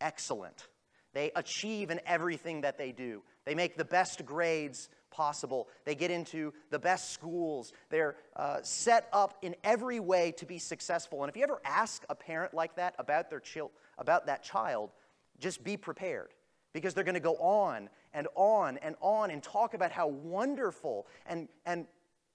excellent 0.00 0.68
they 1.12 1.30
achieve 1.36 1.90
in 1.90 2.00
everything 2.06 2.62
that 2.62 2.78
they 2.78 2.92
do. 2.92 3.22
They 3.44 3.54
make 3.54 3.76
the 3.76 3.84
best 3.84 4.24
grades 4.24 4.88
possible. 5.10 5.68
They 5.84 5.94
get 5.94 6.10
into 6.10 6.54
the 6.70 6.78
best 6.78 7.12
schools. 7.12 7.72
They're 7.90 8.16
uh, 8.34 8.58
set 8.62 9.08
up 9.12 9.36
in 9.42 9.54
every 9.62 10.00
way 10.00 10.32
to 10.38 10.46
be 10.46 10.58
successful. 10.58 11.22
And 11.22 11.28
if 11.28 11.36
you 11.36 11.42
ever 11.42 11.60
ask 11.64 12.04
a 12.08 12.14
parent 12.14 12.54
like 12.54 12.76
that 12.76 12.94
about, 12.98 13.28
their 13.28 13.40
chil- 13.40 13.72
about 13.98 14.26
that 14.26 14.42
child, 14.42 14.90
just 15.38 15.62
be 15.62 15.76
prepared 15.76 16.30
because 16.72 16.94
they're 16.94 17.04
going 17.04 17.14
to 17.14 17.20
go 17.20 17.36
on 17.36 17.90
and 18.14 18.28
on 18.34 18.78
and 18.78 18.96
on 19.00 19.30
and 19.30 19.42
talk 19.42 19.74
about 19.74 19.92
how 19.92 20.06
wonderful 20.08 21.06
and, 21.26 21.48
and, 21.66 21.86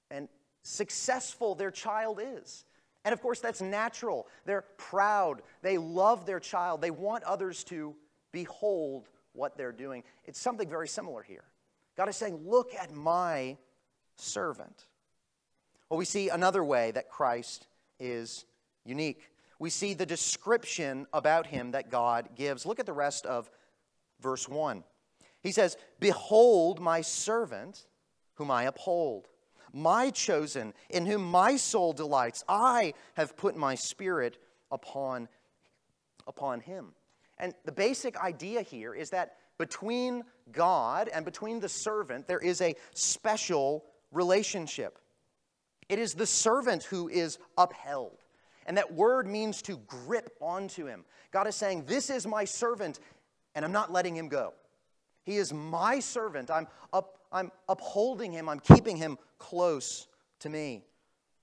and 0.09 0.27
successful 0.63 1.55
their 1.55 1.71
child 1.71 2.19
is. 2.21 2.65
And 3.05 3.13
of 3.13 3.21
course, 3.21 3.39
that's 3.39 3.61
natural. 3.61 4.27
They're 4.45 4.65
proud. 4.77 5.41
They 5.61 5.77
love 5.77 6.25
their 6.25 6.39
child. 6.39 6.81
They 6.81 6.91
want 6.91 7.23
others 7.23 7.63
to 7.65 7.95
behold 8.31 9.07
what 9.33 9.57
they're 9.57 9.71
doing. 9.71 10.03
It's 10.25 10.39
something 10.39 10.69
very 10.69 10.87
similar 10.87 11.21
here. 11.21 11.45
God 11.95 12.09
is 12.09 12.17
saying, 12.17 12.41
Look 12.45 12.73
at 12.75 12.93
my 12.93 13.57
servant. 14.15 14.85
Well, 15.89 15.97
we 15.97 16.05
see 16.05 16.29
another 16.29 16.63
way 16.63 16.91
that 16.91 17.09
Christ 17.09 17.67
is 17.99 18.45
unique. 18.83 19.31
We 19.59 19.69
see 19.69 19.93
the 19.93 20.05
description 20.05 21.07
about 21.13 21.47
him 21.47 21.71
that 21.71 21.89
God 21.89 22.29
gives. 22.35 22.65
Look 22.65 22.79
at 22.79 22.85
the 22.85 22.93
rest 22.93 23.25
of 23.25 23.49
verse 24.21 24.47
1. 24.49 24.83
He 25.47 25.53
says, 25.53 25.77
Behold 26.01 26.81
my 26.81 26.99
servant, 26.99 27.85
whom 28.33 28.51
I 28.51 28.63
uphold, 28.63 29.29
my 29.71 30.09
chosen, 30.09 30.73
in 30.89 31.05
whom 31.05 31.23
my 31.23 31.55
soul 31.55 31.93
delights. 31.93 32.43
I 32.49 32.93
have 33.13 33.37
put 33.37 33.55
my 33.55 33.73
spirit 33.73 34.39
upon, 34.71 35.29
upon 36.27 36.59
him. 36.59 36.87
And 37.37 37.53
the 37.63 37.71
basic 37.71 38.17
idea 38.17 38.61
here 38.61 38.93
is 38.93 39.11
that 39.11 39.37
between 39.57 40.23
God 40.51 41.07
and 41.07 41.23
between 41.23 41.61
the 41.61 41.69
servant, 41.69 42.27
there 42.27 42.39
is 42.39 42.59
a 42.59 42.75
special 42.93 43.85
relationship. 44.11 44.99
It 45.87 45.97
is 45.97 46.13
the 46.13 46.27
servant 46.27 46.83
who 46.83 47.07
is 47.07 47.39
upheld. 47.57 48.17
And 48.65 48.75
that 48.75 48.93
word 48.93 49.27
means 49.27 49.61
to 49.61 49.77
grip 49.87 50.29
onto 50.41 50.87
him. 50.87 51.05
God 51.31 51.47
is 51.47 51.55
saying, 51.55 51.85
This 51.85 52.09
is 52.09 52.27
my 52.27 52.43
servant, 52.43 52.99
and 53.55 53.63
I'm 53.63 53.71
not 53.71 53.93
letting 53.93 54.13
him 54.13 54.27
go. 54.27 54.53
He 55.27 55.35
is 55.35 55.53
my 55.53 55.99
servant. 55.99 56.49
I'm, 56.49 56.67
up, 56.93 57.19
I'm 57.33 57.51
upholding 57.67 58.31
him, 58.31 58.47
I'm 58.47 58.61
keeping 58.61 58.95
him 58.95 59.17
close 59.37 60.07
to 60.39 60.49
me. 60.49 60.85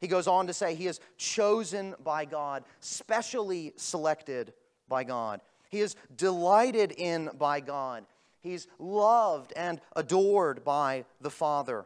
He 0.01 0.09
goes 0.09 0.27
on 0.27 0.47
to 0.47 0.55
say, 0.55 0.75
He 0.75 0.87
is 0.87 1.01
chosen 1.19 1.95
by 2.03 2.25
God, 2.25 2.65
specially 2.81 3.75
selected 3.77 4.55
by 4.89 5.05
God. 5.05 5.43
He 5.69 5.81
is 5.81 5.97
delighted 6.17 6.93
in 6.93 7.29
by 7.39 7.61
God. 7.61 8.07
He's 8.41 8.69
loved 8.79 9.53
and 9.55 9.83
adored 9.95 10.65
by 10.65 11.05
the 11.21 11.31
Father. 11.31 11.85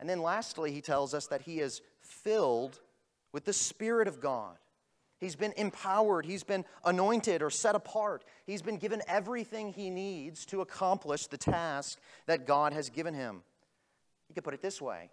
And 0.00 0.08
then 0.08 0.22
lastly, 0.22 0.72
he 0.72 0.80
tells 0.80 1.12
us 1.12 1.26
that 1.26 1.42
he 1.42 1.60
is 1.60 1.82
filled 2.00 2.80
with 3.32 3.44
the 3.44 3.52
Spirit 3.52 4.08
of 4.08 4.22
God. 4.22 4.56
He's 5.18 5.36
been 5.36 5.54
empowered, 5.56 6.26
he's 6.26 6.44
been 6.44 6.64
anointed 6.84 7.42
or 7.42 7.50
set 7.50 7.74
apart. 7.74 8.24
He's 8.46 8.62
been 8.62 8.76
given 8.76 9.02
everything 9.08 9.72
he 9.72 9.88
needs 9.88 10.44
to 10.46 10.60
accomplish 10.60 11.26
the 11.26 11.38
task 11.38 11.98
that 12.26 12.46
God 12.46 12.72
has 12.72 12.90
given 12.90 13.14
him. 13.14 13.42
You 14.28 14.34
could 14.34 14.44
put 14.44 14.54
it 14.54 14.62
this 14.62 14.80
way 14.80 15.10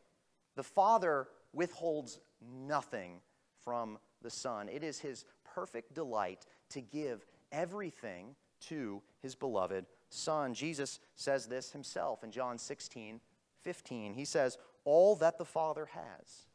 the 0.56 0.64
Father 0.64 1.28
withholds 1.54 2.20
nothing 2.42 3.22
from 3.64 3.98
the 4.22 4.30
Son. 4.30 4.68
It 4.68 4.84
is 4.84 5.00
his 5.00 5.26
perfect 5.56 5.94
delight 5.94 6.46
to 6.72 6.82
give 6.82 7.26
everything 7.52 8.36
to 8.68 9.02
his 9.22 9.36
beloved 9.36 9.86
Son. 10.10 10.54
Jesus 10.54 11.00
says 11.16 11.46
this 11.48 11.72
himself 11.72 12.24
in 12.24 12.32
John 12.32 12.58
16, 12.58 13.20
15. 13.62 14.14
He 14.14 14.26
says, 14.26 14.58
All 14.84 15.16
that 15.18 15.38
the 15.38 15.46
Father 15.46 15.86
has 15.86 16.48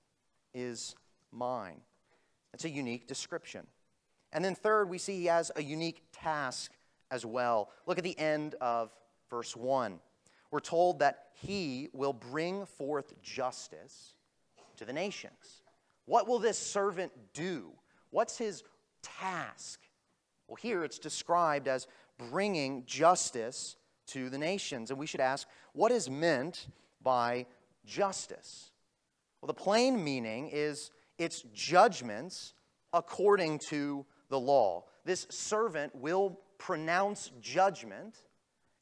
is 0.55 0.95
mine. 1.33 1.81
It's 2.55 2.64
a 2.64 2.71
unique 2.71 3.07
description. 3.07 3.67
And 4.33 4.45
then, 4.45 4.55
third, 4.55 4.88
we 4.88 4.99
see 4.99 5.17
he 5.17 5.26
has 5.26 5.50
a 5.57 5.62
unique 5.62 6.02
task 6.12 6.73
as 7.11 7.25
well. 7.25 7.71
Look 7.87 7.99
at 7.99 8.05
the 8.05 8.19
end 8.19 8.55
of 8.61 8.93
verse 9.31 9.57
1. 9.57 10.00
We're 10.50 10.61
told 10.61 10.99
that 11.00 11.26
he 11.35 11.88
will 11.93 12.12
bring 12.12 12.67
forth 12.67 13.21
justice 13.23 14.14
to 14.76 14.85
the 14.85 14.93
nations. 14.93 15.62
What 16.07 16.26
will 16.26 16.38
this 16.38 16.59
servant 16.59 17.12
do? 17.35 17.71
What's 18.11 18.38
his 18.38 18.64
task? 19.02 19.81
Well, 20.47 20.57
here 20.57 20.85
it's 20.85 20.99
described 20.99 21.69
as 21.69 21.87
bringing 22.31 22.85
justice 22.87 23.76
to 24.09 24.31
the 24.31 24.38
nations. 24.38 24.90
And 24.90 24.99
we 24.99 25.07
should 25.07 25.21
ask, 25.21 25.47
what 25.75 25.93
is 25.93 26.09
meant 26.09 26.67
by 27.02 27.47
justice? 27.85 28.71
Well, 29.40 29.49
the 29.49 29.55
plain 29.55 30.02
meaning 30.02 30.49
is 30.50 30.90
it's 31.18 31.42
judgments 31.52 32.54
according 32.92 33.58
to 33.58 34.06
the 34.28 34.38
law. 34.38 34.84
This 35.04 35.26
servant 35.30 35.94
will 35.94 36.40
pronounce 36.58 37.30
judgment, 37.40 38.16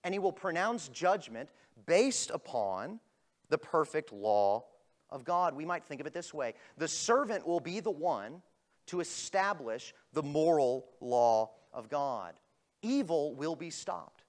and 0.05 0.14
he 0.14 0.19
will 0.19 0.33
pronounce 0.33 0.88
judgment 0.88 1.50
based 1.87 2.31
upon 2.31 3.00
the 3.49 3.59
perfect 3.59 4.12
law 4.12 4.64
of 5.11 5.25
God. 5.25 5.55
We 5.55 5.64
might 5.64 5.85
think 5.85 6.00
of 6.00 6.07
it 6.07 6.12
this 6.12 6.35
way 6.35 6.55
the 6.76 6.88
servant 6.88 7.47
will 7.47 7.61
be 7.61 7.81
the 7.81 7.90
one 7.90 8.43
to 8.87 9.00
establish 9.00 9.95
the 10.12 10.23
moral 10.23 10.87
law 11.00 11.50
of 11.73 11.88
God. 11.88 12.35
Evil 12.83 13.35
will 13.35 13.57
be 13.57 13.71
stopped. 13.71 14.25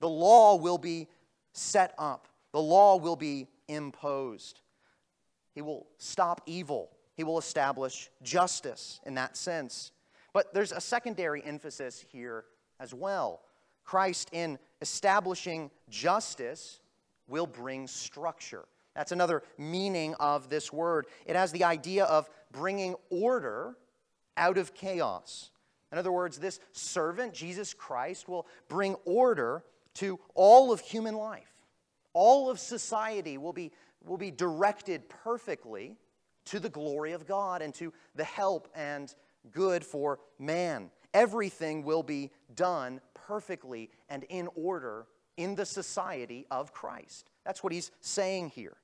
The 0.00 0.08
law 0.08 0.56
will 0.56 0.78
be 0.78 1.08
set 1.52 1.94
up. 1.98 2.28
The 2.52 2.60
law 2.60 2.96
will 2.96 3.16
be 3.16 3.48
imposed. 3.68 4.60
He 5.54 5.62
will 5.62 5.86
stop 5.98 6.42
evil. 6.46 6.95
He 7.16 7.24
will 7.24 7.38
establish 7.38 8.10
justice 8.22 9.00
in 9.04 9.14
that 9.14 9.36
sense. 9.36 9.92
But 10.32 10.52
there's 10.52 10.72
a 10.72 10.80
secondary 10.80 11.42
emphasis 11.42 12.04
here 12.12 12.44
as 12.78 12.92
well. 12.92 13.40
Christ, 13.84 14.28
in 14.32 14.58
establishing 14.82 15.70
justice, 15.88 16.80
will 17.26 17.46
bring 17.46 17.86
structure. 17.86 18.64
That's 18.94 19.12
another 19.12 19.42
meaning 19.56 20.14
of 20.20 20.48
this 20.48 20.72
word. 20.72 21.06
It 21.24 21.36
has 21.36 21.52
the 21.52 21.64
idea 21.64 22.04
of 22.04 22.28
bringing 22.52 22.96
order 23.10 23.76
out 24.36 24.58
of 24.58 24.74
chaos. 24.74 25.50
In 25.92 25.98
other 25.98 26.12
words, 26.12 26.38
this 26.38 26.60
servant, 26.72 27.32
Jesus 27.32 27.72
Christ, 27.72 28.28
will 28.28 28.46
bring 28.68 28.94
order 29.04 29.64
to 29.94 30.18
all 30.34 30.72
of 30.72 30.80
human 30.80 31.14
life. 31.14 31.54
All 32.12 32.50
of 32.50 32.58
society 32.58 33.38
will 33.38 33.52
be, 33.52 33.72
will 34.04 34.18
be 34.18 34.30
directed 34.30 35.08
perfectly 35.08 35.96
to 36.46 36.60
the 36.60 36.68
glory 36.68 37.12
of 37.12 37.26
God 37.26 37.62
and 37.62 37.74
to 37.74 37.92
the 38.14 38.24
help 38.24 38.68
and 38.74 39.14
good 39.50 39.84
for 39.84 40.18
man. 40.38 40.90
Everything 41.14 41.82
will 41.82 42.02
be 42.02 42.30
done 42.54 43.00
perfectly 43.14 43.90
and 44.08 44.24
in 44.24 44.48
order 44.54 45.06
in 45.36 45.54
the 45.54 45.66
society 45.66 46.46
of 46.50 46.72
Christ. 46.72 47.30
That's 47.44 47.62
what 47.62 47.72
he's 47.72 47.90
saying 48.00 48.50
here. 48.50 48.76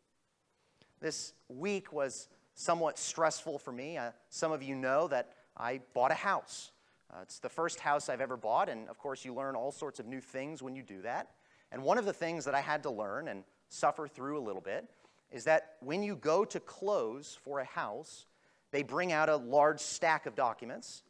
This 1.00 1.32
week 1.48 1.92
was 1.92 2.28
somewhat 2.54 2.98
stressful 2.98 3.58
for 3.58 3.72
me. 3.72 3.96
Uh, 3.96 4.12
some 4.28 4.52
of 4.52 4.62
you 4.62 4.74
know 4.74 5.08
that 5.08 5.32
I 5.56 5.80
bought 5.94 6.10
a 6.10 6.14
house. 6.14 6.70
Uh, 7.12 7.18
it's 7.22 7.38
the 7.38 7.48
first 7.48 7.80
house 7.80 8.08
I've 8.08 8.20
ever 8.20 8.36
bought, 8.36 8.68
and 8.68 8.88
of 8.88 8.98
course, 8.98 9.24
you 9.24 9.34
learn 9.34 9.54
all 9.54 9.72
sorts 9.72 10.00
of 10.00 10.06
new 10.06 10.20
things 10.20 10.62
when 10.62 10.74
you 10.74 10.82
do 10.82 11.02
that. 11.02 11.30
And 11.70 11.82
one 11.82 11.98
of 11.98 12.04
the 12.04 12.12
things 12.12 12.44
that 12.44 12.54
I 12.54 12.60
had 12.60 12.82
to 12.84 12.90
learn 12.90 13.28
and 13.28 13.44
suffer 13.68 14.06
through 14.06 14.38
a 14.38 14.44
little 14.44 14.60
bit 14.60 14.88
is 15.32 15.44
that 15.44 15.76
when 15.80 16.02
you 16.02 16.14
go 16.14 16.44
to 16.44 16.60
close 16.60 17.38
for 17.42 17.60
a 17.60 17.64
house, 17.64 18.26
they 18.70 18.82
bring 18.82 19.12
out 19.12 19.28
a 19.28 19.36
large 19.36 19.80
stack 19.80 20.26
of 20.26 20.34
documents, 20.34 21.02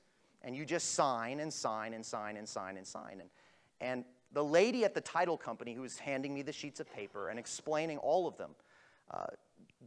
and 0.43 0.57
you 0.57 0.65
just 0.65 0.95
sign 0.95 1.41
and 1.41 1.53
sign 1.53 1.95
and 1.95 2.05
sign 2.05 2.37
and 2.37 2.49
sign 2.49 2.77
and 2.77 2.87
sign. 2.87 3.21
And, 3.21 3.31
and 3.81 4.05
the 4.33 4.45
lady 4.45 4.85
at 4.85 4.95
the 4.95 5.01
title 5.01 5.37
company 5.37 5.75
who 5.75 5.83
was 5.83 5.99
handing 5.99 6.33
me 6.33 6.43
the 6.43 6.53
sheets 6.53 6.81
of 6.81 6.93
paper 6.93 7.29
and 7.29 7.39
explaining 7.39 7.99
all 7.99 8.27
of 8.27 8.37
them 8.37 8.51
uh, 9.11 9.27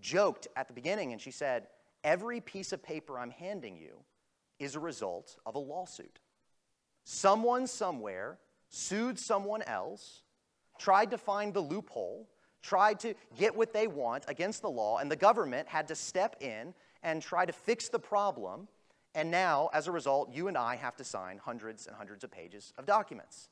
joked 0.01 0.47
at 0.55 0.67
the 0.67 0.73
beginning, 0.73 1.13
and 1.13 1.21
she 1.21 1.31
said, 1.31 1.67
Every 2.03 2.39
piece 2.39 2.71
of 2.71 2.83
paper 2.83 3.17
I'm 3.17 3.31
handing 3.31 3.77
you 3.77 3.97
is 4.59 4.75
a 4.75 4.79
result 4.79 5.37
of 5.45 5.55
a 5.55 5.59
lawsuit. 5.59 6.19
Someone 7.03 7.67
somewhere 7.67 8.37
sued 8.69 9.17
someone 9.17 9.61
else, 9.63 10.21
tried 10.77 11.11
to 11.11 11.17
find 11.17 11.53
the 11.53 11.61
loophole, 11.61 12.27
tried 12.65 12.99
to 13.01 13.13
get 13.37 13.55
what 13.55 13.73
they 13.73 13.87
want 13.87 14.25
against 14.27 14.61
the 14.61 14.69
law, 14.69 14.97
and 14.97 15.11
the 15.11 15.15
government 15.15 15.67
had 15.67 15.87
to 15.87 15.95
step 15.95 16.35
in 16.41 16.73
and 17.03 17.21
try 17.21 17.45
to 17.45 17.53
fix 17.53 17.89
the 17.89 17.99
problem. 17.99 18.67
And 19.13 19.29
now, 19.29 19.69
as 19.71 19.87
a 19.87 19.91
result, 19.91 20.33
you 20.33 20.47
and 20.47 20.57
I 20.57 20.75
have 20.75 20.95
to 20.97 21.03
sign 21.03 21.37
hundreds 21.37 21.87
and 21.87 21.95
hundreds 21.95 22.23
of 22.23 22.31
pages 22.31 22.73
of 22.77 22.85
documents. 22.85 23.49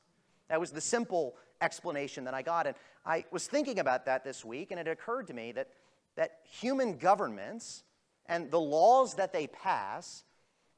That 0.48 0.60
was 0.60 0.72
the 0.72 0.80
simple 0.80 1.36
explanation 1.60 2.24
that 2.24 2.34
I 2.34 2.42
got. 2.42 2.66
And 2.66 2.76
I 3.06 3.24
was 3.30 3.46
thinking 3.46 3.78
about 3.78 4.04
that 4.06 4.24
this 4.24 4.44
week, 4.44 4.72
and 4.72 4.80
it 4.80 4.88
occurred 4.88 5.28
to 5.28 5.34
me 5.34 5.52
that, 5.52 5.68
that 6.16 6.40
human 6.50 6.98
governments 6.98 7.84
and 8.26 8.50
the 8.50 8.60
laws 8.60 9.14
that 9.14 9.32
they 9.32 9.46
pass, 9.46 10.24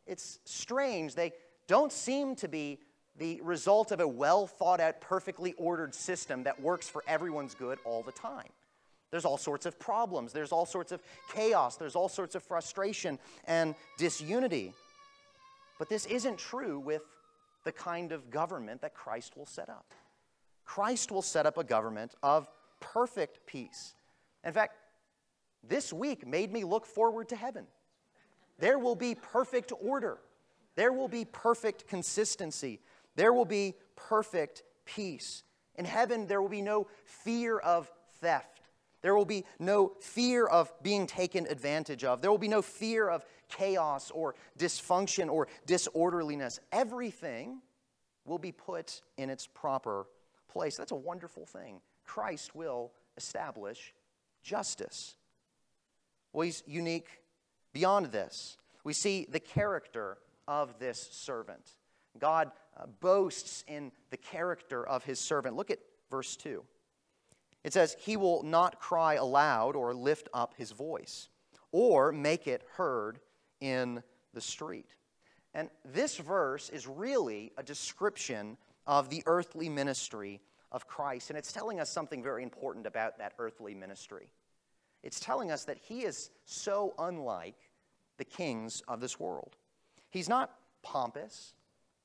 it's 0.07 0.39
strange. 0.45 1.15
They 1.15 1.33
don't 1.67 1.93
seem 1.93 2.37
to 2.37 2.49
be 2.49 2.79
the 3.19 3.41
result 3.43 3.93
of 3.93 4.01
a 4.01 4.09
well 4.09 4.47
thought 4.47 4.81
out, 4.81 5.01
perfectly 5.01 5.55
ordered 5.55 5.95
system 5.95 6.43
that 6.45 6.61
works 6.61 6.89
for 6.89 7.03
everyone's 7.07 7.55
good 7.55 7.79
all 7.85 8.03
the 8.03 8.13
time. 8.13 8.49
There's 9.11 9.25
all 9.25 9.39
sorts 9.39 9.67
of 9.67 9.79
problems, 9.79 10.33
there's 10.33 10.53
all 10.53 10.67
sorts 10.67 10.93
of 10.93 11.01
chaos, 11.33 11.77
there's 11.77 11.97
all 11.97 12.09
sorts 12.09 12.35
of 12.35 12.43
frustration 12.43 13.19
and 13.47 13.75
disunity. 13.99 14.75
But 15.79 15.89
this 15.89 16.07
isn't 16.07 16.39
true 16.39 16.79
with 16.79 17.03
the 17.65 17.73
kind 17.73 18.13
of 18.13 18.31
government 18.31 18.81
that 18.83 18.95
Christ 18.95 19.37
will 19.37 19.47
set 19.47 19.69
up. 19.69 19.93
Christ 20.65 21.11
will 21.11 21.23
set 21.23 21.47
up 21.47 21.59
a 21.59 21.65
government 21.65 22.15
of 22.23 22.49
perfect 22.81 23.47
peace. 23.47 23.95
In 24.45 24.53
fact, 24.53 24.77
this 25.63 25.93
week 25.93 26.27
made 26.27 26.53
me 26.53 26.65
look 26.65 26.87
forward 26.87 27.29
to 27.31 27.37
heaven. 27.37 27.67
There 28.59 28.79
will 28.79 28.95
be 28.97 29.15
perfect 29.15 29.73
order. 29.81 30.19
There 30.75 30.93
will 30.93 31.09
be 31.09 31.25
perfect 31.25 31.87
consistency. 31.89 32.81
There 33.17 33.33
will 33.33 33.45
be 33.45 33.75
perfect 33.97 34.63
peace. 34.85 35.43
In 35.75 35.85
heaven, 35.85 36.27
there 36.27 36.41
will 36.41 36.49
be 36.49 36.63
no 36.63 36.87
fear 37.05 37.59
of 37.59 37.91
theft. 38.21 38.61
There 39.03 39.15
will 39.15 39.25
be 39.25 39.45
no 39.59 39.93
fear 40.01 40.47
of 40.47 40.73
being 40.83 41.07
taken 41.07 41.47
advantage 41.47 42.05
of. 42.05 42.23
There 42.23 42.31
will 42.31 42.39
be 42.39 42.49
no 42.49 42.63
fear 42.63 43.09
of 43.09 43.25
chaos 43.49 44.11
or 44.11 44.35
dysfunction 44.59 45.31
or 45.31 45.49
disorderliness. 45.67 46.61
Everything 46.73 47.61
will 48.25 48.39
be 48.39 48.53
put 48.53 49.03
in 49.17 49.31
its 49.31 49.47
proper 49.47 50.07
place. 50.49 50.77
That's 50.77 50.93
a 50.93 50.97
wonderful 50.97 51.47
thing. 51.47 51.81
Christ 52.05 52.55
will 52.55 52.93
establish 53.17 53.95
justice. 54.43 55.17
Well, 56.33 56.45
he's 56.45 56.63
unique 56.67 57.09
beyond 57.73 58.07
this. 58.07 58.57
We 58.85 58.93
see 58.93 59.27
the 59.31 59.41
character 59.41 60.19
of 60.49 60.79
this 60.79 61.09
servant. 61.13 61.71
God 62.19 62.51
uh, 62.77 62.87
boasts 63.01 63.65
in 63.67 63.93
the 64.11 64.17
character 64.17 64.87
of 64.87 65.05
his 65.05 65.19
servant. 65.19 65.57
Look 65.57 65.71
at 65.71 65.79
verse 66.11 66.37
2. 66.37 66.63
It 67.65 67.73
says, 67.73 67.97
He 67.99 68.17
will 68.17 68.43
not 68.43 68.81
cry 68.81 69.15
aloud 69.15 69.77
or 69.77 69.95
lift 69.95 70.29
up 70.33 70.55
his 70.57 70.71
voice 70.71 71.29
or 71.73 72.13
make 72.13 72.47
it 72.47 72.63
heard 72.77 73.19
in 73.61 74.03
the 74.35 74.41
street. 74.41 74.95
And 75.55 75.71
this 75.85 76.17
verse 76.19 76.69
is 76.69 76.87
really 76.87 77.53
a 77.57 77.63
description 77.63 78.57
of 78.87 79.09
the 79.09 79.23
earthly 79.27 79.69
ministry 79.69 80.41
of 80.71 80.87
Christ. 80.87 81.31
And 81.31 81.39
it's 81.39 81.53
telling 81.53 81.81
us 81.81 81.91
something 81.91 82.23
very 82.23 82.43
important 82.43 82.87
about 82.87 83.19
that 83.19 83.33
earthly 83.39 83.75
ministry. 83.75 84.31
It's 85.03 85.19
telling 85.19 85.51
us 85.51 85.65
that 85.65 85.79
he 85.79 86.03
is 86.03 86.31
so 86.45 86.95
unlike 86.99 87.57
the 88.19 88.25
kings 88.25 88.83
of 88.87 89.01
this 89.01 89.19
world. 89.19 89.57
He's 90.11 90.29
not 90.29 90.55
pompous 90.83 91.55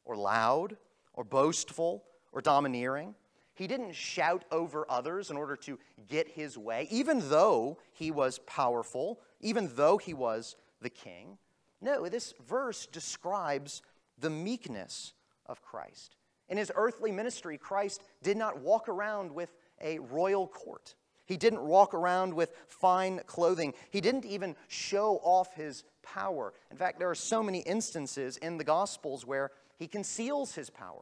or 0.06 0.16
loud 0.16 0.78
or 1.14 1.24
boastful 1.24 2.04
or 2.32 2.42
domineering. 2.42 3.16
He 3.54 3.68
didn't 3.68 3.94
shout 3.94 4.46
over 4.52 4.86
others 4.90 5.30
in 5.30 5.38
order 5.38 5.56
to 5.58 5.78
get 6.08 6.28
his 6.28 6.58
way, 6.58 6.88
even 6.90 7.30
though 7.30 7.78
he 7.92 8.10
was 8.10 8.40
powerful, 8.40 9.20
even 9.40 9.70
though 9.76 9.98
he 9.98 10.14
was 10.14 10.56
the 10.82 10.90
king. 10.90 11.38
No, 11.82 12.08
this 12.08 12.34
verse 12.48 12.86
describes 12.86 13.82
the 14.18 14.30
meekness 14.30 15.14
of 15.46 15.62
Christ. 15.62 16.16
In 16.50 16.58
his 16.58 16.72
earthly 16.76 17.12
ministry, 17.12 17.58
Christ 17.58 18.02
did 18.24 18.38
not 18.38 18.60
walk 18.60 18.90
around 18.90 19.32
with 19.32 19.54
a 19.82 20.00
royal 20.00 20.48
court. 20.48 20.96
He 21.26 21.38
didn't 21.38 21.62
walk 21.64 21.94
around 21.94 22.34
with 22.34 22.54
fine 22.68 23.22
clothing. 23.26 23.74
He 23.90 24.02
didn't 24.02 24.26
even 24.26 24.56
show 24.68 25.22
off 25.24 25.54
his 25.56 25.84
power. 26.04 26.54
In 26.70 26.78
fact, 26.78 27.00
there 27.00 27.10
are 27.10 27.16
so 27.16 27.42
many 27.42 27.60
instances 27.60 28.38
in 28.38 28.58
the 28.58 28.64
Gospels 28.64 29.26
where 29.26 29.52
he 29.82 29.88
conceals 29.88 30.54
his 30.54 30.70
power, 30.70 31.02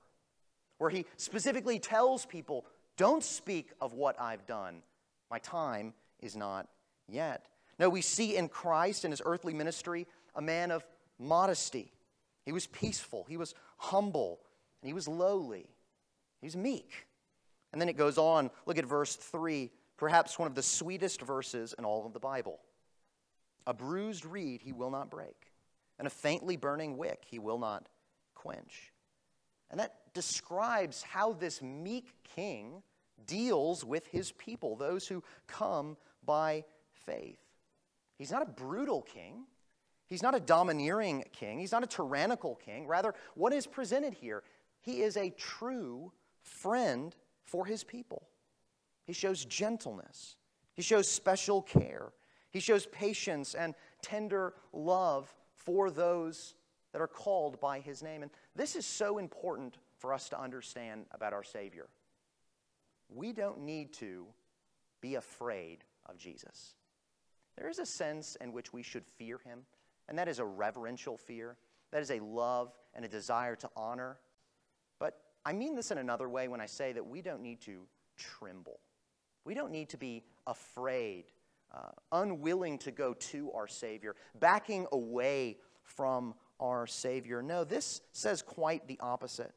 where 0.77 0.89
he 0.89 1.05
specifically 1.17 1.79
tells 1.79 2.25
people, 2.25 2.65
Don't 2.95 3.25
speak 3.25 3.73
of 3.81 3.91
what 3.91 4.15
I've 4.17 4.45
done. 4.45 4.83
My 5.29 5.37
time 5.39 5.93
is 6.21 6.37
not 6.37 6.69
yet. 7.05 7.47
No, 7.77 7.89
we 7.89 7.99
see 7.99 8.37
in 8.37 8.47
Christ, 8.47 9.03
in 9.03 9.11
his 9.11 9.21
earthly 9.25 9.53
ministry, 9.53 10.07
a 10.33 10.41
man 10.41 10.71
of 10.71 10.85
modesty. 11.19 11.91
He 12.45 12.53
was 12.53 12.67
peaceful, 12.67 13.25
he 13.27 13.35
was 13.35 13.53
humble, 13.75 14.39
and 14.81 14.87
he 14.87 14.93
was 14.93 15.09
lowly. 15.09 15.67
He 16.39 16.47
was 16.47 16.55
meek. 16.55 17.05
And 17.73 17.81
then 17.81 17.89
it 17.89 17.97
goes 17.97 18.17
on. 18.17 18.49
Look 18.65 18.77
at 18.77 18.85
verse 18.85 19.13
3, 19.13 19.71
perhaps 19.97 20.39
one 20.39 20.47
of 20.47 20.55
the 20.55 20.63
sweetest 20.63 21.21
verses 21.21 21.75
in 21.77 21.83
all 21.83 22.05
of 22.05 22.13
the 22.13 22.19
Bible. 22.19 22.61
A 23.67 23.73
bruised 23.73 24.25
reed 24.25 24.61
he 24.61 24.71
will 24.71 24.89
not 24.89 25.11
break, 25.11 25.51
and 25.97 26.07
a 26.07 26.09
faintly 26.09 26.55
burning 26.55 26.97
wick 26.97 27.25
he 27.27 27.39
will 27.39 27.59
not 27.59 27.85
quench. 28.39 28.93
And 29.69 29.79
that 29.79 29.95
describes 30.13 31.03
how 31.03 31.33
this 31.33 31.61
meek 31.61 32.13
king 32.35 32.81
deals 33.27 33.83
with 33.83 34.07
his 34.07 34.31
people, 34.31 34.75
those 34.75 35.07
who 35.07 35.23
come 35.47 35.97
by 36.25 36.63
faith. 37.05 37.39
He's 38.17 38.31
not 38.31 38.41
a 38.41 38.45
brutal 38.45 39.01
king. 39.01 39.45
He's 40.07 40.23
not 40.23 40.35
a 40.35 40.39
domineering 40.39 41.23
king. 41.31 41.59
He's 41.59 41.71
not 41.71 41.83
a 41.83 41.87
tyrannical 41.87 42.55
king. 42.55 42.87
Rather, 42.87 43.13
what 43.35 43.53
is 43.53 43.67
presented 43.67 44.13
here, 44.13 44.43
he 44.81 45.01
is 45.01 45.17
a 45.17 45.29
true 45.29 46.11
friend 46.41 47.15
for 47.43 47.65
his 47.65 47.83
people. 47.83 48.27
He 49.05 49.13
shows 49.13 49.45
gentleness, 49.45 50.35
he 50.73 50.81
shows 50.81 51.09
special 51.09 51.61
care, 51.61 52.11
he 52.51 52.59
shows 52.59 52.85
patience 52.87 53.53
and 53.55 53.75
tender 54.01 54.53
love 54.71 55.33
for 55.53 55.91
those 55.91 56.55
that 56.91 57.01
are 57.01 57.07
called 57.07 57.59
by 57.59 57.79
his 57.79 58.01
name. 58.01 58.23
And 58.23 58.31
this 58.55 58.75
is 58.75 58.85
so 58.85 59.17
important 59.17 59.77
for 59.97 60.13
us 60.13 60.29
to 60.29 60.39
understand 60.39 61.05
about 61.11 61.33
our 61.33 61.43
Savior. 61.43 61.87
We 63.09 63.33
don't 63.33 63.61
need 63.61 63.93
to 63.93 64.25
be 65.01 65.15
afraid 65.15 65.83
of 66.07 66.17
Jesus. 66.17 66.75
There 67.57 67.69
is 67.69 67.79
a 67.79 67.85
sense 67.85 68.37
in 68.41 68.53
which 68.53 68.73
we 68.73 68.83
should 68.83 69.05
fear 69.05 69.39
him 69.43 69.65
and 70.09 70.17
that 70.17 70.27
is 70.27 70.39
a 70.39 70.45
reverential 70.45 71.15
fear. 71.15 71.55
That 71.91 72.01
is 72.01 72.11
a 72.11 72.19
love 72.19 72.73
and 72.95 73.05
a 73.05 73.07
desire 73.07 73.55
to 73.57 73.69
honor. 73.77 74.17
But 74.99 75.21
I 75.45 75.53
mean 75.53 75.75
this 75.75 75.91
in 75.91 75.99
another 75.99 76.27
way 76.27 76.47
when 76.47 76.59
I 76.59 76.65
say 76.65 76.91
that 76.93 77.05
we 77.05 77.21
don't 77.21 77.41
need 77.41 77.61
to 77.61 77.83
tremble. 78.17 78.79
We 79.45 79.53
don't 79.53 79.71
need 79.71 79.89
to 79.89 79.97
be 79.97 80.23
afraid 80.47 81.25
uh, 81.73 81.91
unwilling 82.11 82.79
to 82.79 82.91
go 82.91 83.13
to 83.13 83.51
our 83.51 83.67
Savior, 83.67 84.15
backing 84.39 84.87
away 84.91 85.59
from 85.83 86.33
our 86.59 86.87
Savior. 86.87 87.41
No, 87.41 87.63
this 87.63 88.01
says 88.11 88.41
quite 88.41 88.87
the 88.87 88.99
opposite. 88.99 89.53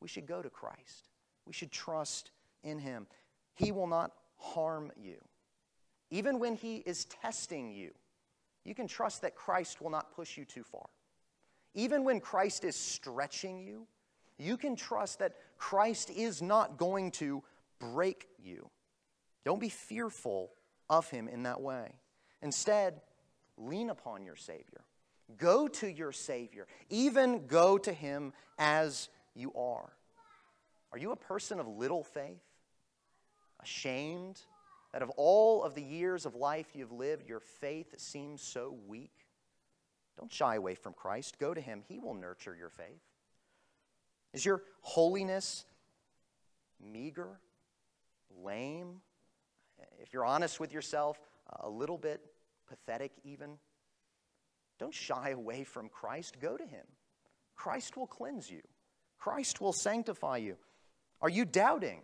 We 0.00 0.08
should 0.08 0.26
go 0.26 0.42
to 0.42 0.50
Christ, 0.50 1.08
we 1.46 1.52
should 1.52 1.70
trust 1.70 2.30
in 2.62 2.78
Him. 2.78 3.06
He 3.54 3.72
will 3.72 3.86
not 3.86 4.12
harm 4.36 4.90
you. 4.96 5.16
Even 6.10 6.38
when 6.38 6.54
He 6.54 6.76
is 6.76 7.04
testing 7.04 7.70
you, 7.72 7.92
you 8.64 8.74
can 8.74 8.86
trust 8.86 9.22
that 9.22 9.34
Christ 9.34 9.80
will 9.80 9.90
not 9.90 10.14
push 10.14 10.36
you 10.36 10.44
too 10.44 10.62
far. 10.62 10.86
Even 11.74 12.04
when 12.04 12.20
Christ 12.20 12.64
is 12.64 12.76
stretching 12.76 13.58
you, 13.60 13.86
you 14.38 14.56
can 14.56 14.76
trust 14.76 15.18
that 15.20 15.34
Christ 15.58 16.10
is 16.10 16.42
not 16.42 16.76
going 16.76 17.10
to 17.12 17.42
break 17.78 18.28
you. 18.42 18.68
Don't 19.44 19.60
be 19.60 19.68
fearful 19.68 20.52
of 20.88 21.08
him 21.10 21.28
in 21.28 21.44
that 21.44 21.60
way. 21.60 21.92
Instead, 22.42 23.00
lean 23.56 23.90
upon 23.90 24.24
your 24.24 24.36
Savior. 24.36 24.84
Go 25.38 25.68
to 25.68 25.86
your 25.90 26.12
Savior. 26.12 26.66
Even 26.90 27.46
go 27.46 27.78
to 27.78 27.92
him 27.92 28.32
as 28.58 29.08
you 29.34 29.52
are. 29.54 29.92
Are 30.92 30.98
you 30.98 31.12
a 31.12 31.16
person 31.16 31.58
of 31.58 31.66
little 31.66 32.04
faith? 32.04 32.42
Ashamed 33.62 34.40
that 34.92 35.02
of 35.02 35.10
all 35.16 35.62
of 35.64 35.74
the 35.74 35.82
years 35.82 36.26
of 36.26 36.34
life 36.34 36.66
you've 36.74 36.92
lived, 36.92 37.26
your 37.26 37.40
faith 37.40 37.98
seems 37.98 38.42
so 38.42 38.76
weak? 38.86 39.26
Don't 40.18 40.32
shy 40.32 40.56
away 40.56 40.74
from 40.74 40.92
Christ. 40.92 41.38
Go 41.38 41.54
to 41.54 41.60
him, 41.60 41.82
he 41.88 41.98
will 41.98 42.14
nurture 42.14 42.54
your 42.54 42.68
faith. 42.68 43.00
Is 44.34 44.44
your 44.44 44.62
holiness 44.82 45.64
meager, 46.80 47.40
lame? 48.42 49.00
If 50.00 50.12
you're 50.12 50.24
honest 50.24 50.60
with 50.60 50.72
yourself, 50.72 51.18
a 51.60 51.68
little 51.68 51.98
bit 51.98 52.20
pathetic, 52.68 53.12
even? 53.24 53.58
Don't 54.78 54.94
shy 54.94 55.30
away 55.30 55.64
from 55.64 55.88
Christ. 55.88 56.36
Go 56.40 56.56
to 56.56 56.64
Him. 56.64 56.84
Christ 57.54 57.96
will 57.96 58.06
cleanse 58.06 58.50
you, 58.50 58.62
Christ 59.18 59.60
will 59.60 59.72
sanctify 59.72 60.38
you. 60.38 60.56
Are 61.20 61.28
you 61.28 61.44
doubting? 61.44 62.00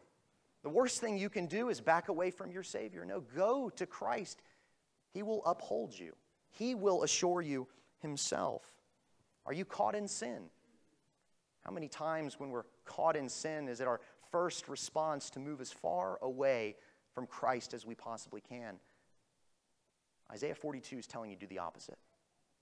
The 0.63 0.69
worst 0.69 1.01
thing 1.01 1.19
you 1.19 1.31
can 1.31 1.47
do 1.47 1.69
is 1.69 1.81
back 1.81 2.09
away 2.09 2.31
from 2.31 2.51
your 2.51 2.63
Savior. 2.63 3.05
No, 3.05 3.21
go 3.21 3.71
to 3.71 3.87
Christ. 3.87 4.41
He 5.13 5.23
will 5.23 5.43
uphold 5.45 5.99
you, 5.99 6.15
He 6.51 6.75
will 6.75 7.03
assure 7.03 7.43
you 7.43 7.67
Himself. 8.01 8.63
Are 9.47 9.53
you 9.53 9.65
caught 9.65 9.95
in 9.95 10.07
sin? 10.07 10.51
How 11.65 11.71
many 11.71 11.89
times 11.89 12.39
when 12.39 12.51
we're 12.51 12.67
caught 12.85 13.17
in 13.17 13.29
sin 13.29 13.69
is 13.69 13.81
it 13.81 13.89
our 13.89 14.01
first 14.31 14.69
response 14.69 15.31
to 15.31 15.41
move 15.41 15.61
as 15.61 15.73
far 15.73 16.19
away 16.23 16.77
from 17.15 17.27
Christ 17.27 17.75
as 17.75 17.85
we 17.85 17.95
possibly 17.95 18.41
can? 18.41 18.77
Isaiah 20.31 20.55
42 20.55 20.99
is 20.99 21.07
telling 21.07 21.31
you 21.31 21.37
do 21.37 21.47
the 21.47 21.59
opposite. 21.59 21.99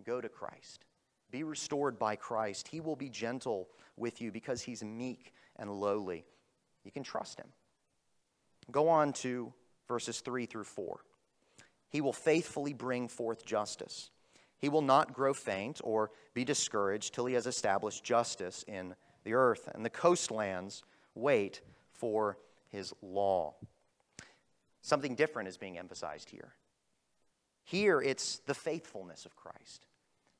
Go 0.05 0.21
to 0.21 0.29
Christ. 0.29 0.85
Be 1.31 1.43
restored 1.43 1.99
by 1.99 2.17
Christ. 2.17 2.69
He 2.69 2.81
will 2.81 2.97
be 2.97 3.09
gentle 3.09 3.69
with 3.97 4.21
you 4.21 4.31
because 4.31 4.63
he's 4.63 4.85
meek 4.85 5.33
and 5.57 5.71
lowly. 5.71 6.25
You 6.85 6.91
can 6.91 7.03
trust 7.03 7.39
him. 7.39 7.49
Go 8.71 8.89
on 8.89 9.13
to 9.15 9.53
verses 9.89 10.21
3 10.21 10.47
through 10.47 10.65
4. 10.65 11.01
He 11.89 12.01
will 12.01 12.13
faithfully 12.13 12.73
bring 12.73 13.09
forth 13.09 13.45
justice. 13.45 14.11
He 14.59 14.69
will 14.69 14.83
not 14.83 15.13
grow 15.13 15.35
faint 15.35 15.81
or 15.85 16.11
be 16.35 16.45
discouraged 16.45 17.15
till 17.15 17.27
he 17.27 17.35
has 17.35 17.47
established 17.47 18.05
justice 18.05 18.65
in 18.67 18.95
the 19.25 19.35
earth, 19.35 19.69
and 19.75 19.85
the 19.85 19.91
coastlands 19.91 20.83
wait 21.15 21.61
for 21.93 22.39
his 22.69 22.93
law. 23.03 23.55
Something 24.83 25.15
different 25.15 25.49
is 25.49 25.57
being 25.57 25.79
emphasized 25.79 26.31
here. 26.31 26.53
Here, 27.67 28.01
it's 28.01 28.39
the 28.47 28.55
faithfulness 28.55 29.27
of 29.27 29.35
Christ, 29.35 29.87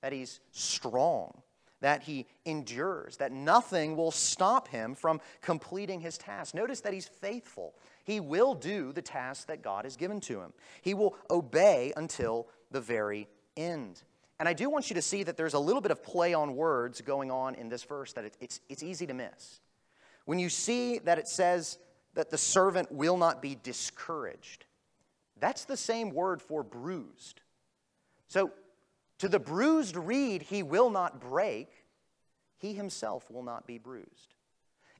that 0.01 0.13
he's 0.13 0.39
strong, 0.53 1.43
that 1.81 2.05
he 2.05 2.25
endures, 2.45 3.17
that 3.17 3.33
nothing 3.33 3.97
will 3.97 4.13
stop 4.13 4.69
him 4.69 4.95
from 4.95 5.21
completing 5.43 6.01
his 6.01 6.17
task. 6.17 6.55
Notice 6.55 6.81
that 6.83 6.93
he's 6.93 7.09
faithful. 7.09 7.75
He 8.05 8.21
will 8.21 8.55
do 8.55 8.93
the 8.93 9.03
task 9.03 9.49
that 9.49 9.61
God 9.61 9.85
has 9.85 9.97
given 9.97 10.21
to 10.23 10.41
him, 10.41 10.53
he 10.83 10.95
will 10.95 11.17
obey 11.29 11.93
until 11.97 12.47
the 12.71 12.81
very 12.81 13.27
end. 13.57 14.03
And 14.39 14.49
I 14.49 14.53
do 14.53 14.71
want 14.71 14.89
you 14.89 14.95
to 14.95 15.03
see 15.03 15.25
that 15.25 15.37
there's 15.37 15.55
a 15.55 15.59
little 15.59 15.81
bit 15.81 15.91
of 15.91 16.05
play 16.05 16.33
on 16.33 16.55
words 16.55 17.01
going 17.01 17.33
on 17.33 17.57
in 17.57 17.69
this 17.69 17.83
verse 17.83 18.13
that 18.13 18.31
it's, 18.41 18.61
it's 18.69 18.83
easy 18.85 19.07
to 19.07 19.15
miss. 19.15 19.61
When 20.27 20.39
you 20.39 20.49
see 20.49 20.99
that 21.01 21.19
it 21.19 21.27
says 21.27 21.79
that 22.15 22.31
the 22.31 22.39
servant 22.39 22.93
will 22.93 23.17
not 23.17 23.43
be 23.43 23.59
discouraged, 23.63 24.67
that's 25.39 25.65
the 25.65 25.77
same 25.77 26.11
word 26.11 26.41
for 26.41 26.63
bruised. 26.63 27.41
So, 28.29 28.53
to 29.19 29.29
the 29.29 29.39
bruised 29.39 29.97
reed, 29.97 30.43
he 30.43 30.63
will 30.63 30.91
not 30.91 31.21
break, 31.21 31.69
he 32.59 32.75
himself 32.75 33.31
will 33.31 33.43
not 33.43 33.67
be 33.67 33.79
bruised. 33.79 34.35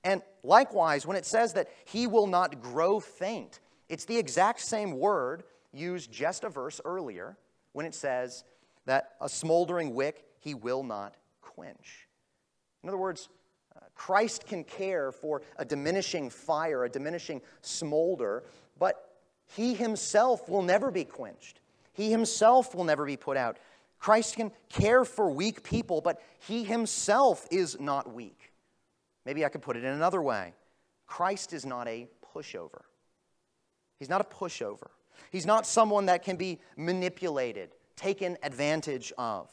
And 0.05 0.23
likewise, 0.43 1.07
when 1.07 1.17
it 1.17 1.27
says 1.27 1.55
that 1.55 1.69
he 1.85 2.07
will 2.07 2.27
not 2.27 2.63
grow 2.63 3.01
faint, 3.01 3.61
it's 3.89 4.05
the 4.05 4.17
exact 4.17 4.61
same 4.61 4.99
word 4.99 5.43
used 5.73 6.11
just 6.11 6.45
a 6.45 6.49
verse 6.49 6.81
earlier 6.85 7.37
when 7.73 7.87
it 7.87 7.95
says 7.95 8.45
that 8.87 9.13
a 9.21 9.29
smoldering 9.29 9.95
wick 9.95 10.25
he 10.39 10.55
will 10.55 10.83
not 10.83 11.17
quench. 11.41 12.09
In 12.83 12.89
other 12.89 12.99
words, 12.99 13.29
uh, 13.75 13.81
Christ 13.95 14.47
can 14.47 14.65
care 14.65 15.11
for 15.13 15.43
a 15.57 15.65
diminishing 15.65 16.31
fire, 16.31 16.85
a 16.85 16.89
diminishing 16.89 17.43
smolder, 17.61 18.45
but 18.79 19.06
he 19.55 19.75
himself 19.75 20.49
will 20.49 20.63
never 20.63 20.91
be 20.91 21.05
quenched. 21.05 21.61
He 21.93 22.11
himself 22.11 22.75
will 22.75 22.85
never 22.85 23.07
be 23.07 23.17
put 23.17 23.37
out. 23.37 23.59
Christ 23.99 24.37
can 24.37 24.53
care 24.69 25.05
for 25.05 25.31
weak 25.31 25.63
people, 25.63 26.01
but 26.01 26.21
he 26.39 26.65
himself 26.65 27.47
is 27.51 27.81
not 27.81 28.13
weak. 28.13 28.53
Maybe 29.25 29.45
I 29.45 29.49
could 29.49 29.63
put 29.63 29.77
it 29.77 29.85
in 29.85 29.93
another 29.93 30.23
way 30.23 30.55
Christ 31.07 31.53
is 31.53 31.65
not 31.65 31.89
a 31.89 32.09
pushover. 32.35 32.83
He's 33.99 34.09
not 34.09 34.21
a 34.21 34.25
pushover. 34.25 34.89
He's 35.31 35.47
not 35.47 35.67
someone 35.67 36.07
that 36.07 36.23
can 36.23 36.37
be 36.37 36.61
manipulated, 36.77 37.71
taken 37.97 38.37
advantage 38.43 39.13
of. 39.17 39.51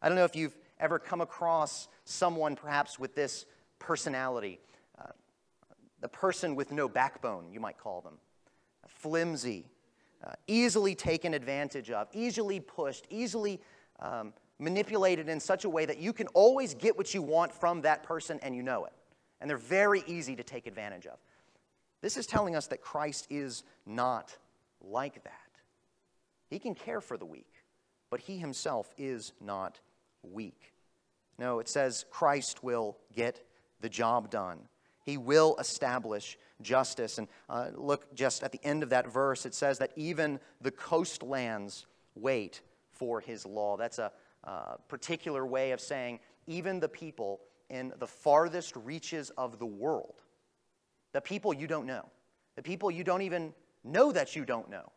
I 0.00 0.08
don't 0.08 0.16
know 0.16 0.24
if 0.24 0.36
you've 0.36 0.56
ever 0.78 0.98
come 0.98 1.20
across 1.20 1.88
someone 2.04 2.56
perhaps 2.56 2.98
with 2.98 3.14
this 3.14 3.46
personality. 3.78 4.60
Uh, 4.98 5.06
the 6.00 6.08
person 6.08 6.54
with 6.54 6.72
no 6.72 6.88
backbone, 6.88 7.50
you 7.52 7.60
might 7.60 7.78
call 7.78 8.00
them. 8.00 8.18
Flimsy, 8.86 9.66
uh, 10.24 10.32
easily 10.46 10.94
taken 10.94 11.34
advantage 11.34 11.90
of, 11.90 12.08
easily 12.12 12.60
pushed, 12.60 13.06
easily 13.10 13.60
um, 14.00 14.32
manipulated 14.58 15.28
in 15.28 15.40
such 15.40 15.64
a 15.64 15.68
way 15.68 15.84
that 15.84 15.98
you 15.98 16.12
can 16.12 16.28
always 16.28 16.74
get 16.74 16.96
what 16.96 17.12
you 17.14 17.22
want 17.22 17.52
from 17.52 17.82
that 17.82 18.02
person 18.02 18.38
and 18.42 18.54
you 18.54 18.62
know 18.62 18.84
it. 18.84 18.92
And 19.40 19.50
they're 19.50 19.56
very 19.56 20.04
easy 20.06 20.36
to 20.36 20.42
take 20.42 20.66
advantage 20.66 21.06
of. 21.06 21.18
This 22.00 22.16
is 22.16 22.26
telling 22.26 22.56
us 22.56 22.66
that 22.68 22.80
Christ 22.80 23.26
is 23.30 23.64
not 23.86 24.36
like 24.80 25.22
that. 25.24 25.32
He 26.48 26.58
can 26.58 26.74
care 26.74 27.00
for 27.00 27.16
the 27.16 27.24
weak, 27.24 27.50
but 28.10 28.20
he 28.20 28.36
himself 28.36 28.92
is 28.98 29.32
not 29.40 29.80
weak. 30.22 30.72
No, 31.38 31.58
it 31.58 31.68
says 31.68 32.04
Christ 32.10 32.62
will 32.62 32.98
get 33.14 33.42
the 33.80 33.88
job 33.88 34.30
done. 34.30 34.58
He 35.04 35.16
will 35.16 35.56
establish 35.58 36.38
justice. 36.62 37.18
And 37.18 37.28
uh, 37.48 37.68
look 37.74 38.14
just 38.14 38.42
at 38.42 38.52
the 38.52 38.60
end 38.64 38.82
of 38.82 38.90
that 38.90 39.10
verse, 39.12 39.46
it 39.46 39.54
says 39.54 39.78
that 39.78 39.92
even 39.96 40.40
the 40.60 40.70
coastlands 40.70 41.86
wait 42.14 42.60
for 42.92 43.20
his 43.20 43.46
law. 43.46 43.76
That's 43.76 43.98
a 43.98 44.12
uh, 44.44 44.74
particular 44.88 45.46
way 45.46 45.72
of 45.72 45.80
saying 45.80 46.20
even 46.46 46.80
the 46.80 46.88
people 46.88 47.40
in 47.70 47.92
the 47.98 48.06
farthest 48.06 48.76
reaches 48.76 49.30
of 49.30 49.58
the 49.58 49.66
world, 49.66 50.14
the 51.12 51.20
people 51.20 51.54
you 51.54 51.66
don't 51.66 51.86
know, 51.86 52.08
the 52.56 52.62
people 52.62 52.90
you 52.90 53.04
don't 53.04 53.22
even 53.22 53.54
know 53.84 54.12
that 54.12 54.36
you 54.36 54.44
don't 54.44 54.68
know, 54.68 54.92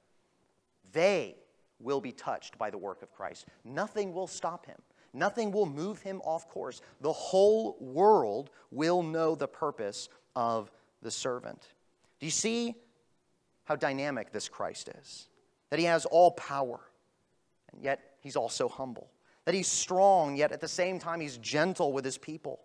they 0.91 1.36
will 1.80 2.01
be 2.01 2.12
touched 2.12 2.58
by 2.58 2.69
the 2.69 2.78
work 2.78 3.01
of 3.01 3.12
Christ. 3.12 3.45
Nothing 3.63 4.13
will 4.13 4.28
stop 4.28 4.65
him. 4.65 4.78
Nothing 5.13 5.51
will 5.51 5.65
move 5.65 6.01
him 6.01 6.21
off 6.25 6.49
course. 6.49 6.82
The 7.01 7.13
whole 7.13 7.78
world 7.80 8.49
will 8.71 9.01
know 9.01 9.36
the 9.36 9.47
purpose 9.47 10.10
of 10.36 10.71
the 11.06 11.12
servant. 11.12 11.70
Do 12.20 12.26
you 12.26 12.32
see 12.32 12.76
how 13.63 13.78
dynamic 13.78 14.34
this 14.34 14.50
Christ 14.50 14.89
is? 15.00 15.30
That 15.70 15.80
he 15.80 15.86
has 15.86 16.06
all 16.06 16.32
power, 16.32 16.82
and 17.72 17.82
yet 17.82 18.02
he's 18.20 18.36
also 18.36 18.68
humble. 18.68 19.10
That 19.46 19.56
he's 19.56 19.68
strong, 19.68 20.36
yet 20.36 20.52
at 20.52 20.60
the 20.60 20.68
same 20.68 21.00
time 21.00 21.22
he's 21.22 21.38
gentle 21.38 21.94
with 21.94 22.04
his 22.04 22.18
people. 22.18 22.60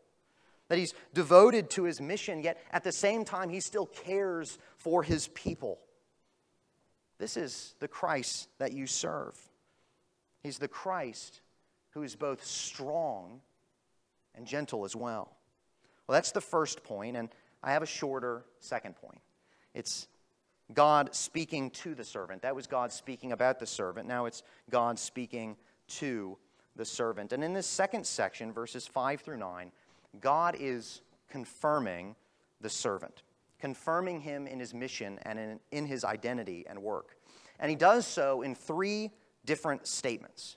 That 0.69 0.79
he's 0.79 0.95
devoted 1.15 1.71
to 1.71 1.85
his 1.85 2.01
mission, 2.01 2.43
yet 2.43 2.59
at 2.73 2.83
the 2.83 2.93
same 2.93 3.25
time 3.25 3.51
he 3.51 3.61
still 3.61 3.87
cares 3.87 4.59
for 4.77 5.03
his 5.03 5.29
people. 5.29 5.79
This 7.19 7.37
is 7.37 7.75
the 7.81 7.89
Christ 7.89 8.49
that 8.59 8.73
you 8.73 8.87
serve. 8.87 9.37
He's 10.43 10.59
the 10.59 10.69
Christ 10.69 11.43
who 11.91 12.03
is 12.03 12.17
both 12.17 12.45
strong 12.45 13.41
and 14.35 14.47
gentle 14.47 14.85
as 14.85 14.97
well. 14.97 15.37
Well, 16.07 16.15
that's 16.15 16.33
the 16.33 16.41
first 16.41 16.83
point, 16.83 17.17
and 17.17 17.29
I 17.63 17.73
have 17.73 17.83
a 17.83 17.87
shorter 17.87 18.45
second 18.59 18.97
point. 18.97 19.21
It's 19.75 20.09
God 20.73 21.15
speaking 21.15 21.71
to 21.71 21.95
the 21.95 22.05
servant. 22.05 22.43
That 22.43 22.55
was 22.55 22.67
God 22.67 22.93
speaking 22.93 23.33
about 23.33 23.59
the 23.59 23.67
servant. 23.67 24.07
Now 24.07 24.27
it's 24.27 24.43
God 24.71 24.99
speaking 24.99 25.57
to 25.89 26.39
the 26.77 26.85
servant. 26.85 27.33
And 27.33 27.43
in 27.43 27.53
this 27.53 27.67
second 27.67 28.07
section, 28.07 28.53
verses 28.53 28.87
5 28.87 29.21
through 29.21 29.39
9, 29.39 29.73
God 30.21 30.57
is 30.59 31.03
confirming 31.29 32.15
the 32.61 32.71
servant, 32.71 33.23
confirming 33.59 34.21
him 34.21 34.47
in 34.47 34.61
his 34.61 34.75
mission 34.75 35.19
and 35.23 35.39
in, 35.39 35.61
in 35.73 35.87
his 35.87 36.05
identity 36.05 36.65
and 36.69 36.79
work. 36.81 37.17
And 37.59 37.69
he 37.69 37.77
does 37.77 38.07
so 38.07 38.43
in 38.43 38.55
three 38.55 39.11
different 39.45 39.87
statements. 39.87 40.57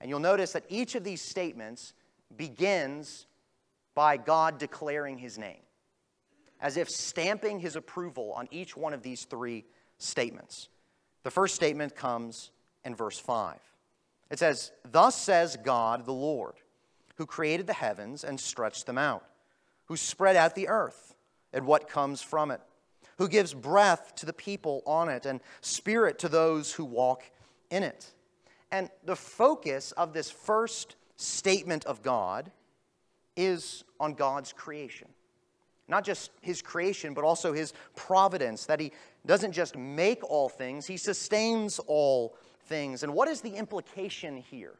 And 0.00 0.08
you'll 0.08 0.20
notice 0.20 0.52
that 0.52 0.64
each 0.68 0.94
of 0.94 1.04
these 1.04 1.20
statements 1.22 1.92
begins 2.36 3.26
by 3.94 4.16
God 4.16 4.58
declaring 4.58 5.18
his 5.18 5.38
name, 5.38 5.60
as 6.60 6.76
if 6.76 6.90
stamping 6.90 7.58
his 7.60 7.76
approval 7.76 8.32
on 8.32 8.48
each 8.50 8.76
one 8.76 8.92
of 8.92 9.02
these 9.02 9.24
three 9.24 9.64
statements. 9.98 10.68
The 11.22 11.30
first 11.30 11.54
statement 11.54 11.94
comes 11.94 12.50
in 12.84 12.94
verse 12.94 13.18
5. 13.18 13.58
It 14.30 14.38
says, 14.38 14.72
Thus 14.90 15.16
says 15.16 15.56
God 15.62 16.04
the 16.04 16.12
Lord, 16.12 16.54
who 17.16 17.26
created 17.26 17.66
the 17.66 17.72
heavens 17.72 18.24
and 18.24 18.38
stretched 18.38 18.86
them 18.86 18.98
out, 18.98 19.24
who 19.86 19.96
spread 19.96 20.36
out 20.36 20.54
the 20.54 20.68
earth 20.68 21.14
and 21.52 21.66
what 21.66 21.88
comes 21.88 22.22
from 22.22 22.50
it, 22.50 22.60
who 23.18 23.28
gives 23.28 23.52
breath 23.52 24.14
to 24.16 24.26
the 24.26 24.32
people 24.32 24.82
on 24.86 25.08
it 25.08 25.26
and 25.26 25.40
spirit 25.60 26.18
to 26.20 26.28
those 26.28 26.72
who 26.72 26.84
walk 26.84 27.24
in 27.70 27.82
it. 27.82 28.12
And 28.70 28.88
the 29.04 29.16
focus 29.16 29.92
of 29.92 30.12
this 30.12 30.30
first 30.30 30.96
statement 31.16 31.84
of 31.86 32.02
God 32.02 32.50
is 33.36 33.84
on 33.98 34.14
God's 34.14 34.52
creation. 34.52 35.08
Not 35.90 36.04
just 36.04 36.30
his 36.40 36.62
creation, 36.62 37.14
but 37.14 37.24
also 37.24 37.52
his 37.52 37.74
providence, 37.96 38.66
that 38.66 38.78
he 38.78 38.92
doesn't 39.26 39.52
just 39.52 39.76
make 39.76 40.22
all 40.22 40.48
things, 40.48 40.86
he 40.86 40.96
sustains 40.96 41.80
all 41.80 42.36
things. 42.66 43.02
And 43.02 43.12
what 43.12 43.28
is 43.28 43.40
the 43.40 43.50
implication 43.50 44.36
here? 44.36 44.74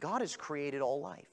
God 0.00 0.20
has 0.20 0.36
created 0.36 0.80
all 0.80 1.00
life. 1.00 1.28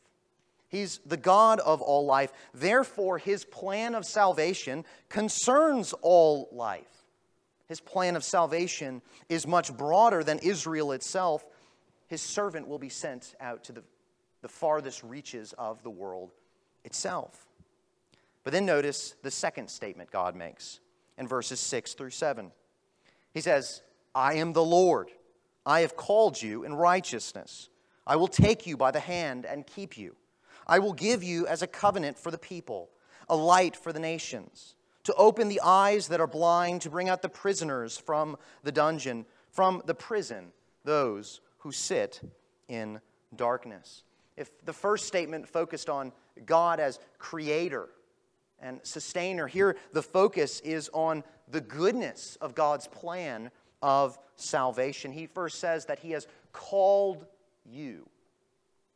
He's 0.67 0.99
the 1.07 1.17
God 1.17 1.59
of 1.59 1.81
all 1.81 2.05
life. 2.05 2.31
Therefore, 2.53 3.17
his 3.17 3.45
plan 3.45 3.95
of 3.95 4.05
salvation 4.05 4.85
concerns 5.09 5.93
all 6.03 6.47
life. 6.51 7.03
His 7.67 7.79
plan 7.79 8.15
of 8.15 8.23
salvation 8.23 9.01
is 9.27 9.47
much 9.47 9.75
broader 9.75 10.23
than 10.23 10.37
Israel 10.39 10.91
itself. 10.91 11.43
His 12.07 12.21
servant 12.21 12.67
will 12.67 12.77
be 12.77 12.89
sent 12.89 13.33
out 13.39 13.63
to 13.63 13.71
the, 13.71 13.83
the 14.43 14.49
farthest 14.49 15.01
reaches 15.01 15.53
of 15.57 15.81
the 15.81 15.89
world 15.89 16.31
itself. 16.83 17.44
But 18.45 18.53
then 18.53 18.65
notice 18.65 19.15
the 19.23 19.31
second 19.31 19.69
statement 19.69 20.11
God 20.11 20.33
makes 20.33 20.79
in 21.17 21.27
verses 21.27 21.59
6 21.59 21.95
through 21.95 22.11
7. 22.11 22.51
He 23.33 23.41
says, 23.41 23.81
I 24.13 24.35
am 24.35 24.53
the 24.53 24.63
Lord. 24.63 25.11
I 25.65 25.81
have 25.81 25.97
called 25.97 26.41
you 26.41 26.63
in 26.63 26.73
righteousness. 26.73 27.67
I 28.07 28.15
will 28.15 28.29
take 28.29 28.65
you 28.65 28.77
by 28.77 28.91
the 28.91 29.01
hand 29.01 29.45
and 29.45 29.67
keep 29.67 29.97
you. 29.97 30.15
I 30.65 30.79
will 30.79 30.93
give 30.93 31.21
you 31.21 31.45
as 31.47 31.61
a 31.61 31.67
covenant 31.67 32.17
for 32.17 32.31
the 32.31 32.37
people, 32.37 32.89
a 33.27 33.35
light 33.35 33.75
for 33.75 33.91
the 33.91 33.99
nations 33.99 34.75
to 35.05 35.13
open 35.13 35.47
the 35.47 35.61
eyes 35.63 36.07
that 36.07 36.19
are 36.19 36.27
blind, 36.27 36.81
to 36.81 36.89
bring 36.89 37.09
out 37.09 37.21
the 37.21 37.29
prisoners 37.29 37.97
from 37.97 38.37
the 38.63 38.71
dungeon, 38.71 39.25
from 39.51 39.81
the 39.85 39.93
prison, 39.93 40.47
those 40.83 41.41
who 41.59 41.71
sit 41.71 42.21
in 42.67 42.99
darkness. 43.35 44.03
If 44.35 44.49
the 44.65 44.73
first 44.73 45.05
statement 45.05 45.47
focused 45.47 45.89
on 45.89 46.11
God 46.45 46.79
as 46.79 46.99
creator 47.19 47.89
and 48.65 48.79
sustainer, 48.83 49.47
here 49.47 49.77
the 49.93 50.01
focus 50.01 50.59
is 50.61 50.89
on 50.93 51.23
the 51.49 51.61
goodness 51.61 52.37
of 52.41 52.55
God's 52.55 52.87
plan 52.87 53.51
of 53.81 54.17
salvation. 54.35 55.11
He 55.11 55.27
first 55.27 55.59
says 55.59 55.85
that 55.85 55.99
He 55.99 56.11
has 56.11 56.27
called 56.51 57.25
you, 57.63 58.09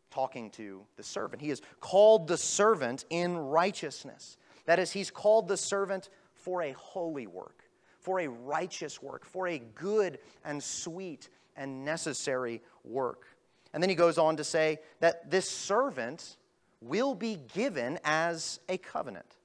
talking 0.10 0.50
to 0.52 0.82
the 0.98 1.04
servant. 1.04 1.42
He 1.42 1.50
has 1.50 1.62
called 1.80 2.28
the 2.28 2.38
servant 2.38 3.06
in 3.10 3.38
righteousness. 3.38 4.38
That 4.66 4.80
is, 4.80 4.92
he's 4.92 5.12
called 5.12 5.48
the 5.48 5.58
servant 5.58 6.10
for 6.34 6.64
a 6.64 6.72
holy 6.74 7.28
work, 7.28 7.64
for 8.00 8.20
a 8.20 8.28
righteous 8.28 9.02
work, 9.02 9.26
for 9.26 9.48
a 9.48 9.60
good 9.60 10.20
and 10.44 10.64
sweet 10.64 11.30
and 11.56 11.86
necessary 11.86 12.62
work. 12.84 13.28
And 13.74 13.84
then 13.84 13.90
he 13.90 13.96
goes 13.96 14.18
on 14.18 14.38
to 14.38 14.44
say 14.44 14.80
that 15.00 15.30
this 15.30 15.50
servant 15.50 16.38
will 16.82 17.14
be 17.14 17.38
given 17.54 18.00
as 18.04 18.60
a 18.70 18.78
covenant. 18.78 19.36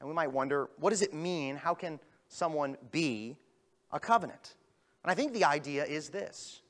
And 0.00 0.08
we 0.08 0.14
might 0.14 0.32
wonder, 0.32 0.70
what 0.78 0.90
does 0.90 1.02
it 1.02 1.14
mean? 1.14 1.56
How 1.56 1.74
can 1.74 2.00
someone 2.28 2.76
be 2.90 3.36
a 3.92 4.00
covenant? 4.00 4.54
And 5.04 5.10
I 5.10 5.14
think 5.14 5.32
the 5.32 5.44
idea 5.44 5.84
is 5.84 6.08
this 6.08 6.62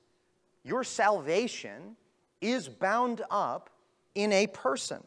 your 0.64 0.84
salvation 0.84 1.96
is 2.40 2.68
bound 2.68 3.22
up 3.30 3.70
in 4.14 4.32
a 4.32 4.46
person, 4.48 5.02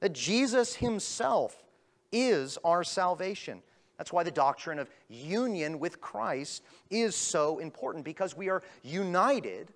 that 0.00 0.12
Jesus 0.12 0.74
himself 0.74 1.62
is 2.10 2.58
our 2.64 2.82
salvation. 2.82 3.62
That's 3.98 4.12
why 4.12 4.22
the 4.22 4.30
doctrine 4.30 4.78
of 4.78 4.88
union 5.08 5.78
with 5.78 6.00
Christ 6.00 6.62
is 6.88 7.14
so 7.14 7.58
important 7.58 8.04
because 8.04 8.34
we 8.34 8.48
are 8.48 8.62
united 8.82 9.72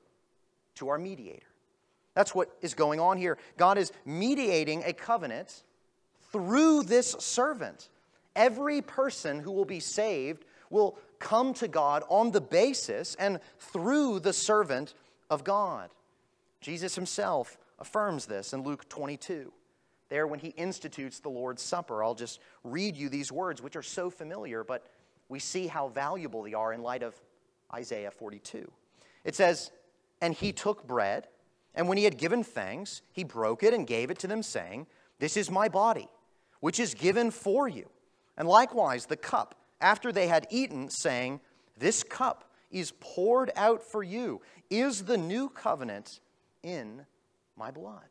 to 0.77 0.89
our 0.89 0.99
mediator. 0.99 1.47
That's 2.15 2.35
what 2.35 2.51
is 2.63 2.75
going 2.75 3.01
on 3.01 3.19
here. 3.19 3.37
God 3.59 3.77
is 3.77 3.93
mediating 4.07 4.83
a 4.85 4.93
covenant 4.93 5.63
through 6.35 6.83
this 6.83 7.15
servant. 7.21 7.91
Every 8.35 8.83
person 8.83 9.39
who 9.39 9.53
will 9.53 9.65
be 9.65 9.79
saved 9.79 10.45
will 10.69 10.99
come 11.21 11.55
to 11.55 11.69
God 11.69 12.03
on 12.09 12.33
the 12.33 12.41
basis 12.41 13.15
and 13.21 13.39
through 13.61 14.19
the 14.19 14.33
servant 14.33 14.95
of 15.31 15.45
God. 15.45 15.91
Jesus 16.61 16.97
himself 16.97 17.57
affirms 17.79 18.27
this 18.27 18.53
in 18.53 18.65
Luke 18.65 18.89
22 18.89 19.53
there 20.09 20.27
when 20.27 20.41
he 20.41 20.49
institutes 20.49 21.21
the 21.21 21.29
Lord's 21.29 21.63
Supper. 21.63 22.03
I'll 22.03 22.17
just 22.17 22.41
read 22.65 22.97
you 22.97 23.09
these 23.09 23.31
words, 23.31 23.63
which 23.63 23.77
are 23.77 23.83
so 23.83 24.11
familiar, 24.11 24.65
but 24.65 24.87
we 25.29 25.39
see 25.39 25.69
how 25.69 25.89
valuable 25.89 26.43
they 26.43 26.55
are 26.55 26.73
in 26.73 26.83
light 26.83 27.05
of 27.05 27.15
Isaiah 27.73 28.11
42. 28.11 28.69
It 29.25 29.37
says, 29.37 29.71
And 30.21 30.35
he 30.35 30.53
took 30.53 30.85
bread, 30.87 31.29
and 31.77 31.89
when 31.89 31.97
he 31.97 32.05
had 32.05 32.19
given 32.19 32.43
thanks, 32.43 33.03
he 33.13 33.23
broke 33.23 33.63
it 33.63 33.73
and 33.73 33.87
gave 33.87 34.11
it 34.11 34.19
to 34.21 34.27
them, 34.27 34.43
saying, 34.43 34.87
This 35.21 35.37
is 35.37 35.49
my 35.49 35.69
body, 35.69 36.09
which 36.65 36.81
is 36.81 36.95
given 36.95 37.31
for 37.31 37.69
you. 37.69 37.87
And 38.39 38.49
likewise 38.49 39.05
the 39.05 39.19
cup, 39.19 39.55
after 39.83 40.11
they 40.11 40.29
had 40.29 40.47
eaten, 40.49 40.89
saying, 40.89 41.41
This 41.77 42.03
cup 42.03 42.51
is 42.71 42.95
poured 43.01 43.51
out 43.55 43.83
for 43.83 44.03
you, 44.03 44.41
is 44.71 45.03
the 45.03 45.19
new 45.19 45.51
covenant 45.51 46.21
in 46.63 47.05
my 47.55 47.71
blood. 47.71 48.09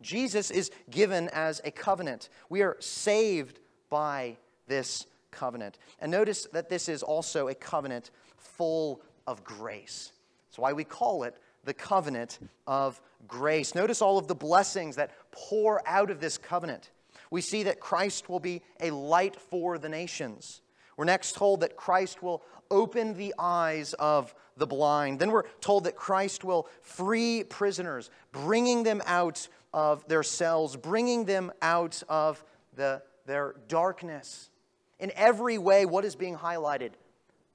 Jesus 0.00 0.52
is 0.52 0.70
given 0.88 1.30
as 1.30 1.60
a 1.64 1.72
covenant. 1.72 2.28
We 2.48 2.62
are 2.62 2.76
saved 2.78 3.58
by 3.88 4.36
this 4.68 5.06
covenant. 5.32 5.76
And 5.98 6.12
notice 6.12 6.46
that 6.52 6.68
this 6.68 6.88
is 6.88 7.02
also 7.02 7.48
a 7.48 7.56
covenant 7.56 8.12
full 8.36 9.02
of 9.26 9.42
grace. 9.42 10.12
That's 10.46 10.60
why 10.60 10.74
we 10.74 10.84
call 10.84 11.24
it 11.24 11.34
the 11.64 11.74
covenant 11.74 12.38
of 12.68 13.00
grace. 13.26 13.74
Notice 13.74 14.00
all 14.00 14.16
of 14.16 14.28
the 14.28 14.36
blessings 14.36 14.94
that 14.94 15.10
pour 15.32 15.82
out 15.88 16.12
of 16.12 16.20
this 16.20 16.38
covenant. 16.38 16.92
We 17.30 17.40
see 17.40 17.62
that 17.64 17.80
Christ 17.80 18.28
will 18.28 18.40
be 18.40 18.62
a 18.80 18.90
light 18.90 19.36
for 19.36 19.78
the 19.78 19.88
nations. 19.88 20.62
We're 20.96 21.04
next 21.04 21.34
told 21.36 21.60
that 21.60 21.76
Christ 21.76 22.22
will 22.22 22.42
open 22.70 23.14
the 23.14 23.34
eyes 23.38 23.94
of 23.94 24.34
the 24.56 24.66
blind. 24.66 25.18
Then 25.18 25.30
we're 25.30 25.48
told 25.60 25.84
that 25.84 25.96
Christ 25.96 26.44
will 26.44 26.68
free 26.82 27.44
prisoners, 27.44 28.10
bringing 28.32 28.82
them 28.82 29.00
out 29.06 29.48
of 29.72 30.06
their 30.08 30.22
cells, 30.22 30.76
bringing 30.76 31.24
them 31.24 31.52
out 31.62 32.02
of 32.08 32.44
the, 32.74 33.02
their 33.26 33.54
darkness. 33.68 34.50
In 34.98 35.12
every 35.14 35.56
way, 35.56 35.86
what 35.86 36.04
is 36.04 36.16
being 36.16 36.36
highlighted? 36.36 36.90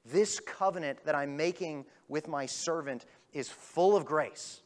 This 0.05 0.39
covenant 0.39 1.05
that 1.05 1.15
I'm 1.15 1.37
making 1.37 1.85
with 2.07 2.27
my 2.27 2.45
servant 2.45 3.05
is 3.33 3.49
full 3.49 3.95
of 3.95 4.05
grace. 4.05 4.61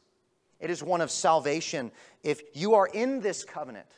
It 0.60 0.70
is 0.70 0.82
one 0.82 1.00
of 1.00 1.10
salvation. 1.10 1.90
If 2.22 2.42
you 2.54 2.74
are 2.74 2.86
in 2.86 3.20
this 3.20 3.44
covenant, 3.44 3.88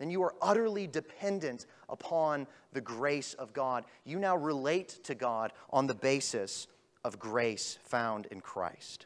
then 0.00 0.10
you 0.10 0.22
are 0.22 0.34
utterly 0.40 0.86
dependent 0.86 1.66
upon 1.90 2.46
the 2.72 2.80
grace 2.80 3.34
of 3.34 3.52
God. 3.52 3.84
You 4.04 4.18
now 4.18 4.34
relate 4.34 4.98
to 5.04 5.14
God 5.14 5.52
on 5.68 5.86
the 5.86 5.94
basis 5.94 6.66
of 7.04 7.18
grace 7.18 7.78
found 7.84 8.26
in 8.26 8.40
Christ. 8.40 9.04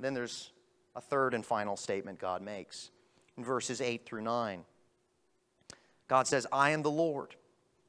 Then 0.00 0.14
there's 0.14 0.50
a 0.96 1.00
third 1.00 1.34
and 1.34 1.44
final 1.44 1.76
statement 1.76 2.18
God 2.18 2.40
makes 2.40 2.90
in 3.36 3.44
verses 3.44 3.82
8 3.82 4.06
through 4.06 4.22
9. 4.22 4.64
God 6.08 6.26
says, 6.26 6.46
I 6.50 6.70
am 6.70 6.82
the 6.82 6.90
Lord. 6.90 7.36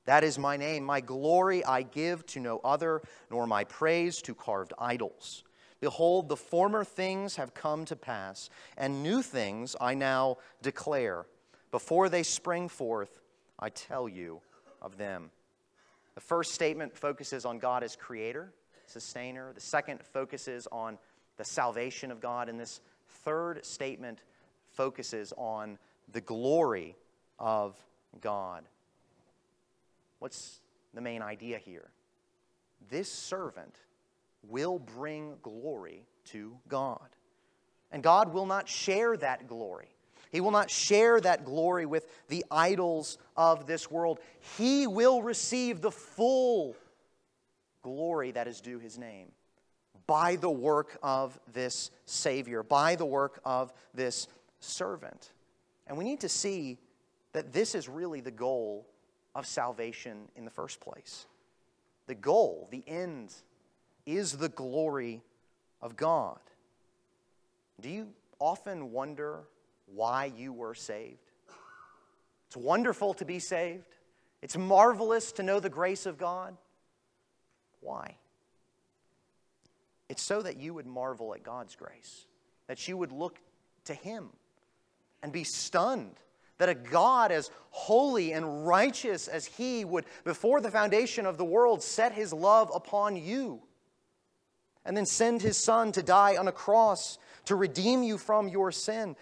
That 0.05 0.25
is 0.25 0.37
my 0.37 0.57
name. 0.57 0.83
My 0.83 0.99
glory 0.99 1.63
I 1.63 1.83
give 1.83 2.25
to 2.27 2.41
no 2.41 2.59
other, 2.65 3.01
nor 3.31 3.47
my 3.47 3.63
praise 3.63 4.21
to 4.23 4.35
carved 4.35 4.73
idols. 4.77 5.45
Behold, 5.79 6.27
the 6.27 6.35
former 6.35 6.83
things 6.83 7.37
have 7.37 7.53
come 7.53 7.85
to 7.85 7.95
pass, 7.95 8.49
and 8.77 9.03
new 9.03 9.21
things 9.21 9.75
I 9.79 9.93
now 9.93 10.37
declare. 10.61 11.25
Before 11.73 12.07
they 12.07 12.21
spring 12.21 12.69
forth, 12.69 13.19
I 13.57 13.69
tell 13.69 14.07
you 14.07 14.41
of 14.79 14.95
them. 14.95 15.31
The 16.13 16.21
first 16.21 16.53
statement 16.53 16.95
focuses 16.95 17.45
on 17.45 17.57
God 17.57 17.81
as 17.81 17.95
creator, 17.95 18.53
sustainer. 18.85 19.53
The 19.53 19.59
second 19.59 20.03
focuses 20.03 20.67
on 20.71 20.99
the 21.37 21.43
salvation 21.43 22.11
of 22.11 22.21
God. 22.21 22.47
And 22.47 22.59
this 22.59 22.79
third 23.07 23.65
statement 23.65 24.19
focuses 24.73 25.33
on 25.35 25.79
the 26.11 26.21
glory 26.21 26.95
of 27.39 27.75
God. 28.21 28.65
What's 30.19 30.59
the 30.93 31.01
main 31.01 31.23
idea 31.23 31.57
here? 31.57 31.89
This 32.91 33.11
servant 33.11 33.73
will 34.47 34.77
bring 34.77 35.37
glory 35.41 36.05
to 36.25 36.55
God. 36.67 37.09
And 37.91 38.03
God 38.03 38.31
will 38.31 38.45
not 38.45 38.69
share 38.69 39.17
that 39.17 39.47
glory. 39.47 39.92
He 40.33 40.41
will 40.41 40.51
not 40.51 40.71
share 40.71 41.21
that 41.21 41.45
glory 41.45 41.85
with 41.85 42.07
the 42.27 42.43
idols 42.49 43.19
of 43.37 43.67
this 43.67 43.91
world. 43.91 44.19
He 44.57 44.87
will 44.87 45.21
receive 45.21 45.79
the 45.79 45.91
full 45.91 46.75
glory 47.83 48.31
that 48.31 48.47
is 48.47 48.59
due 48.59 48.79
his 48.79 48.97
name 48.97 49.27
by 50.07 50.35
the 50.35 50.49
work 50.49 50.97
of 51.03 51.39
this 51.53 51.91
Savior, 52.07 52.63
by 52.63 52.95
the 52.95 53.05
work 53.05 53.41
of 53.45 53.71
this 53.93 54.27
servant. 54.59 55.31
And 55.85 55.99
we 55.99 56.03
need 56.03 56.21
to 56.21 56.29
see 56.29 56.79
that 57.33 57.53
this 57.53 57.75
is 57.75 57.87
really 57.87 58.19
the 58.19 58.31
goal 58.31 58.87
of 59.35 59.45
salvation 59.45 60.29
in 60.35 60.45
the 60.45 60.51
first 60.51 60.79
place. 60.79 61.27
The 62.07 62.15
goal, 62.15 62.67
the 62.71 62.83
end, 62.87 63.35
is 64.07 64.33
the 64.33 64.49
glory 64.49 65.21
of 65.79 65.95
God. 65.95 66.39
Do 67.79 67.89
you 67.89 68.07
often 68.39 68.91
wonder 68.91 69.43
why 69.85 70.25
you 70.25 70.53
were 70.53 70.75
saved? 70.75 71.31
It's 72.47 72.57
wonderful 72.57 73.13
to 73.15 73.25
be 73.25 73.39
saved. 73.39 73.95
It's 74.41 74.57
marvelous 74.57 75.31
to 75.33 75.43
know 75.43 75.59
the 75.59 75.69
grace 75.69 76.05
of 76.05 76.17
God. 76.17 76.55
Why? 77.79 78.17
It's 80.09 80.21
so 80.21 80.41
that 80.41 80.57
you 80.57 80.73
would 80.73 80.85
marvel 80.85 81.33
at 81.33 81.43
God's 81.43 81.75
grace, 81.75 82.25
that 82.67 82.87
you 82.87 82.97
would 82.97 83.11
look 83.11 83.39
to 83.85 83.93
Him 83.93 84.29
and 85.21 85.31
be 85.31 85.43
stunned 85.43 86.19
that 86.57 86.69
a 86.69 86.75
God 86.75 87.31
as 87.31 87.49
holy 87.71 88.31
and 88.31 88.65
righteous 88.65 89.27
as 89.27 89.45
He 89.45 89.83
would, 89.83 90.05
before 90.23 90.61
the 90.61 90.71
foundation 90.71 91.25
of 91.25 91.37
the 91.37 91.45
world, 91.45 91.81
set 91.81 92.13
His 92.13 92.31
love 92.31 92.71
upon 92.73 93.15
you 93.15 93.61
and 94.85 94.95
then 94.95 95.05
send 95.05 95.41
His 95.41 95.57
Son 95.57 95.91
to 95.93 96.03
die 96.03 96.37
on 96.37 96.47
a 96.47 96.51
cross 96.51 97.17
to 97.45 97.55
redeem 97.55 98.03
you 98.03 98.17
from 98.17 98.47
your 98.47 98.71
sin. 98.71 99.15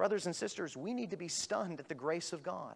Brothers 0.00 0.24
and 0.24 0.34
sisters, 0.34 0.78
we 0.78 0.94
need 0.94 1.10
to 1.10 1.18
be 1.18 1.28
stunned 1.28 1.78
at 1.78 1.88
the 1.88 1.94
grace 1.94 2.32
of 2.32 2.42
God. 2.42 2.74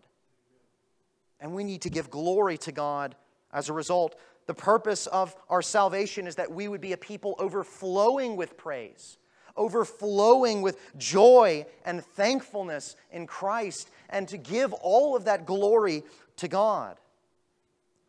And 1.41 1.55
we 1.55 1.65
need 1.65 1.81
to 1.81 1.89
give 1.89 2.11
glory 2.11 2.59
to 2.59 2.71
God 2.71 3.17
as 3.51 3.71
a 3.71 3.73
result. 3.73 4.15
The 4.45 4.53
purpose 4.53 5.07
of 5.07 5.35
our 5.49 5.63
salvation 5.63 6.27
is 6.27 6.35
that 6.35 6.53
we 6.53 6.69
would 6.69 6.83
be 6.83 6.93
a 6.93 6.99
people 6.99 7.35
overflowing 7.39 8.37
with 8.37 8.59
praise, 8.59 9.17
overflowing 9.57 10.61
with 10.61 10.79
joy 10.99 11.65
and 11.87 12.05
thankfulness 12.05 12.95
in 13.11 13.27
Christ, 13.27 13.89
and 14.11 14.29
to 14.29 14.37
give 14.37 14.75
all 14.75 15.17
of 15.17 15.25
that 15.25 15.47
glory 15.47 16.03
to 16.37 16.47
God. 16.47 16.99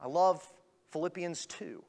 I 0.01 0.07
love 0.07 0.45
Philippians 0.91 1.45
2. 1.45 1.81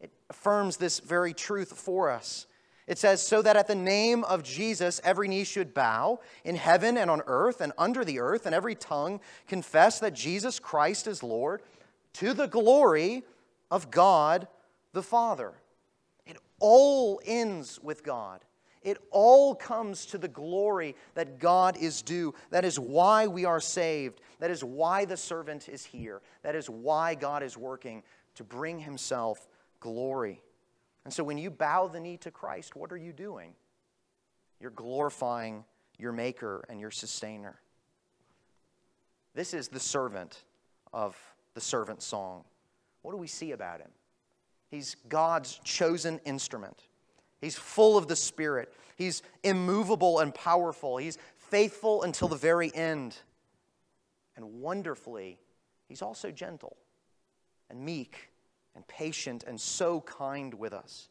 It 0.00 0.10
affirms 0.30 0.78
this 0.78 1.00
very 1.00 1.34
truth 1.34 1.76
for 1.76 2.10
us. 2.10 2.46
It 2.86 2.98
says, 2.98 3.26
So 3.26 3.42
that 3.42 3.56
at 3.56 3.66
the 3.66 3.74
name 3.74 4.24
of 4.24 4.42
Jesus 4.42 5.00
every 5.02 5.28
knee 5.28 5.44
should 5.44 5.74
bow 5.74 6.20
in 6.44 6.54
heaven 6.54 6.96
and 6.96 7.10
on 7.10 7.22
earth 7.26 7.60
and 7.60 7.72
under 7.76 8.04
the 8.04 8.20
earth, 8.20 8.46
and 8.46 8.54
every 8.54 8.74
tongue 8.74 9.20
confess 9.48 9.98
that 10.00 10.14
Jesus 10.14 10.58
Christ 10.58 11.06
is 11.06 11.22
Lord, 11.22 11.62
to 12.14 12.32
the 12.32 12.46
glory 12.46 13.24
of 13.70 13.90
God 13.90 14.48
the 14.92 15.02
Father. 15.02 15.52
It 16.26 16.38
all 16.60 17.20
ends 17.24 17.80
with 17.82 18.02
God. 18.02 18.40
It 18.82 18.98
all 19.10 19.54
comes 19.56 20.06
to 20.06 20.18
the 20.18 20.28
glory 20.28 20.94
that 21.14 21.40
God 21.40 21.76
is 21.76 22.02
due. 22.02 22.34
That 22.50 22.64
is 22.64 22.78
why 22.78 23.26
we 23.26 23.44
are 23.44 23.60
saved. 23.60 24.20
That 24.38 24.52
is 24.52 24.62
why 24.62 25.04
the 25.04 25.16
servant 25.16 25.68
is 25.68 25.84
here. 25.84 26.22
That 26.42 26.54
is 26.54 26.70
why 26.70 27.16
God 27.16 27.42
is 27.42 27.58
working 27.58 28.04
to 28.36 28.44
bring 28.44 28.78
himself 28.78 29.48
glory. 29.80 30.40
And 31.06 31.12
so 31.12 31.22
when 31.22 31.38
you 31.38 31.52
bow 31.52 31.86
the 31.86 32.00
knee 32.00 32.16
to 32.16 32.32
Christ, 32.32 32.74
what 32.74 32.90
are 32.90 32.96
you 32.96 33.12
doing? 33.12 33.54
You're 34.58 34.72
glorifying 34.72 35.62
your 35.98 36.10
Maker 36.10 36.64
and 36.68 36.80
your 36.80 36.90
Sustainer. 36.90 37.60
This 39.32 39.54
is 39.54 39.68
the 39.68 39.78
servant 39.78 40.42
of 40.92 41.16
the 41.54 41.60
servant 41.60 42.02
song. 42.02 42.42
What 43.02 43.12
do 43.12 43.18
we 43.18 43.28
see 43.28 43.52
about 43.52 43.78
him? 43.78 43.90
He's 44.68 44.96
God's 45.08 45.60
chosen 45.62 46.18
instrument. 46.24 46.88
He's 47.40 47.54
full 47.54 47.96
of 47.96 48.08
the 48.08 48.16
Spirit. 48.16 48.74
He's 48.96 49.22
immovable 49.44 50.18
and 50.18 50.34
powerful. 50.34 50.96
He's 50.96 51.18
faithful 51.36 52.02
until 52.02 52.26
the 52.26 52.34
very 52.34 52.74
end. 52.74 53.16
And 54.34 54.60
wonderfully, 54.60 55.38
he's 55.86 56.02
also 56.02 56.32
gentle 56.32 56.76
and 57.70 57.78
meek 57.78 58.30
and 58.76 58.86
patient 58.86 59.42
and 59.46 59.60
so 59.60 60.02
kind 60.02 60.54
with 60.54 60.72
us. 60.72 61.08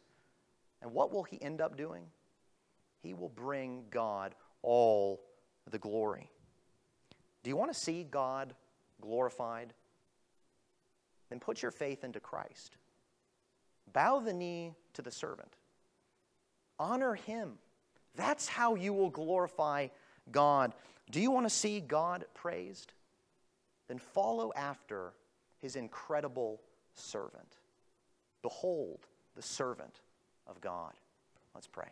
And 0.82 0.94
what 0.94 1.12
will 1.12 1.24
he 1.24 1.42
end 1.42 1.60
up 1.60 1.76
doing? 1.76 2.06
He 3.02 3.14
will 3.14 3.30
bring 3.30 3.86
God 3.90 4.36
all 4.62 5.22
the 5.70 5.80
glory. 5.80 6.30
Do 7.44 7.50
you 7.50 7.58
want 7.58 7.74
to 7.74 7.80
see 7.80 8.04
God 8.04 8.54
glorified? 9.02 9.74
Then 11.30 11.40
put 11.40 11.62
your 11.62 11.72
faith 11.72 12.04
into 12.04 12.20
Christ. 12.20 12.78
Bow 13.94 14.20
the 14.20 14.34
knee 14.34 14.74
to 14.94 15.02
the 15.02 15.12
servant. 15.12 15.56
Honor 16.80 17.16
him. 17.16 17.54
That's 18.16 18.48
how 18.48 18.76
you 18.76 18.94
will 18.94 19.10
glorify 19.10 19.88
God. 20.32 20.74
Do 21.12 21.20
you 21.20 21.32
want 21.32 21.46
to 21.46 21.54
see 21.54 21.80
God 21.80 22.26
praised? 22.34 22.94
Then 23.88 24.00
follow 24.00 24.52
after 24.56 25.14
his 25.62 25.76
incredible 25.76 26.62
servant. 26.96 27.58
Behold 28.42 29.00
the 29.36 29.42
servant 29.42 30.02
of 30.48 30.62
God. 30.62 30.94
Let's 31.54 31.68
pray. 31.68 31.90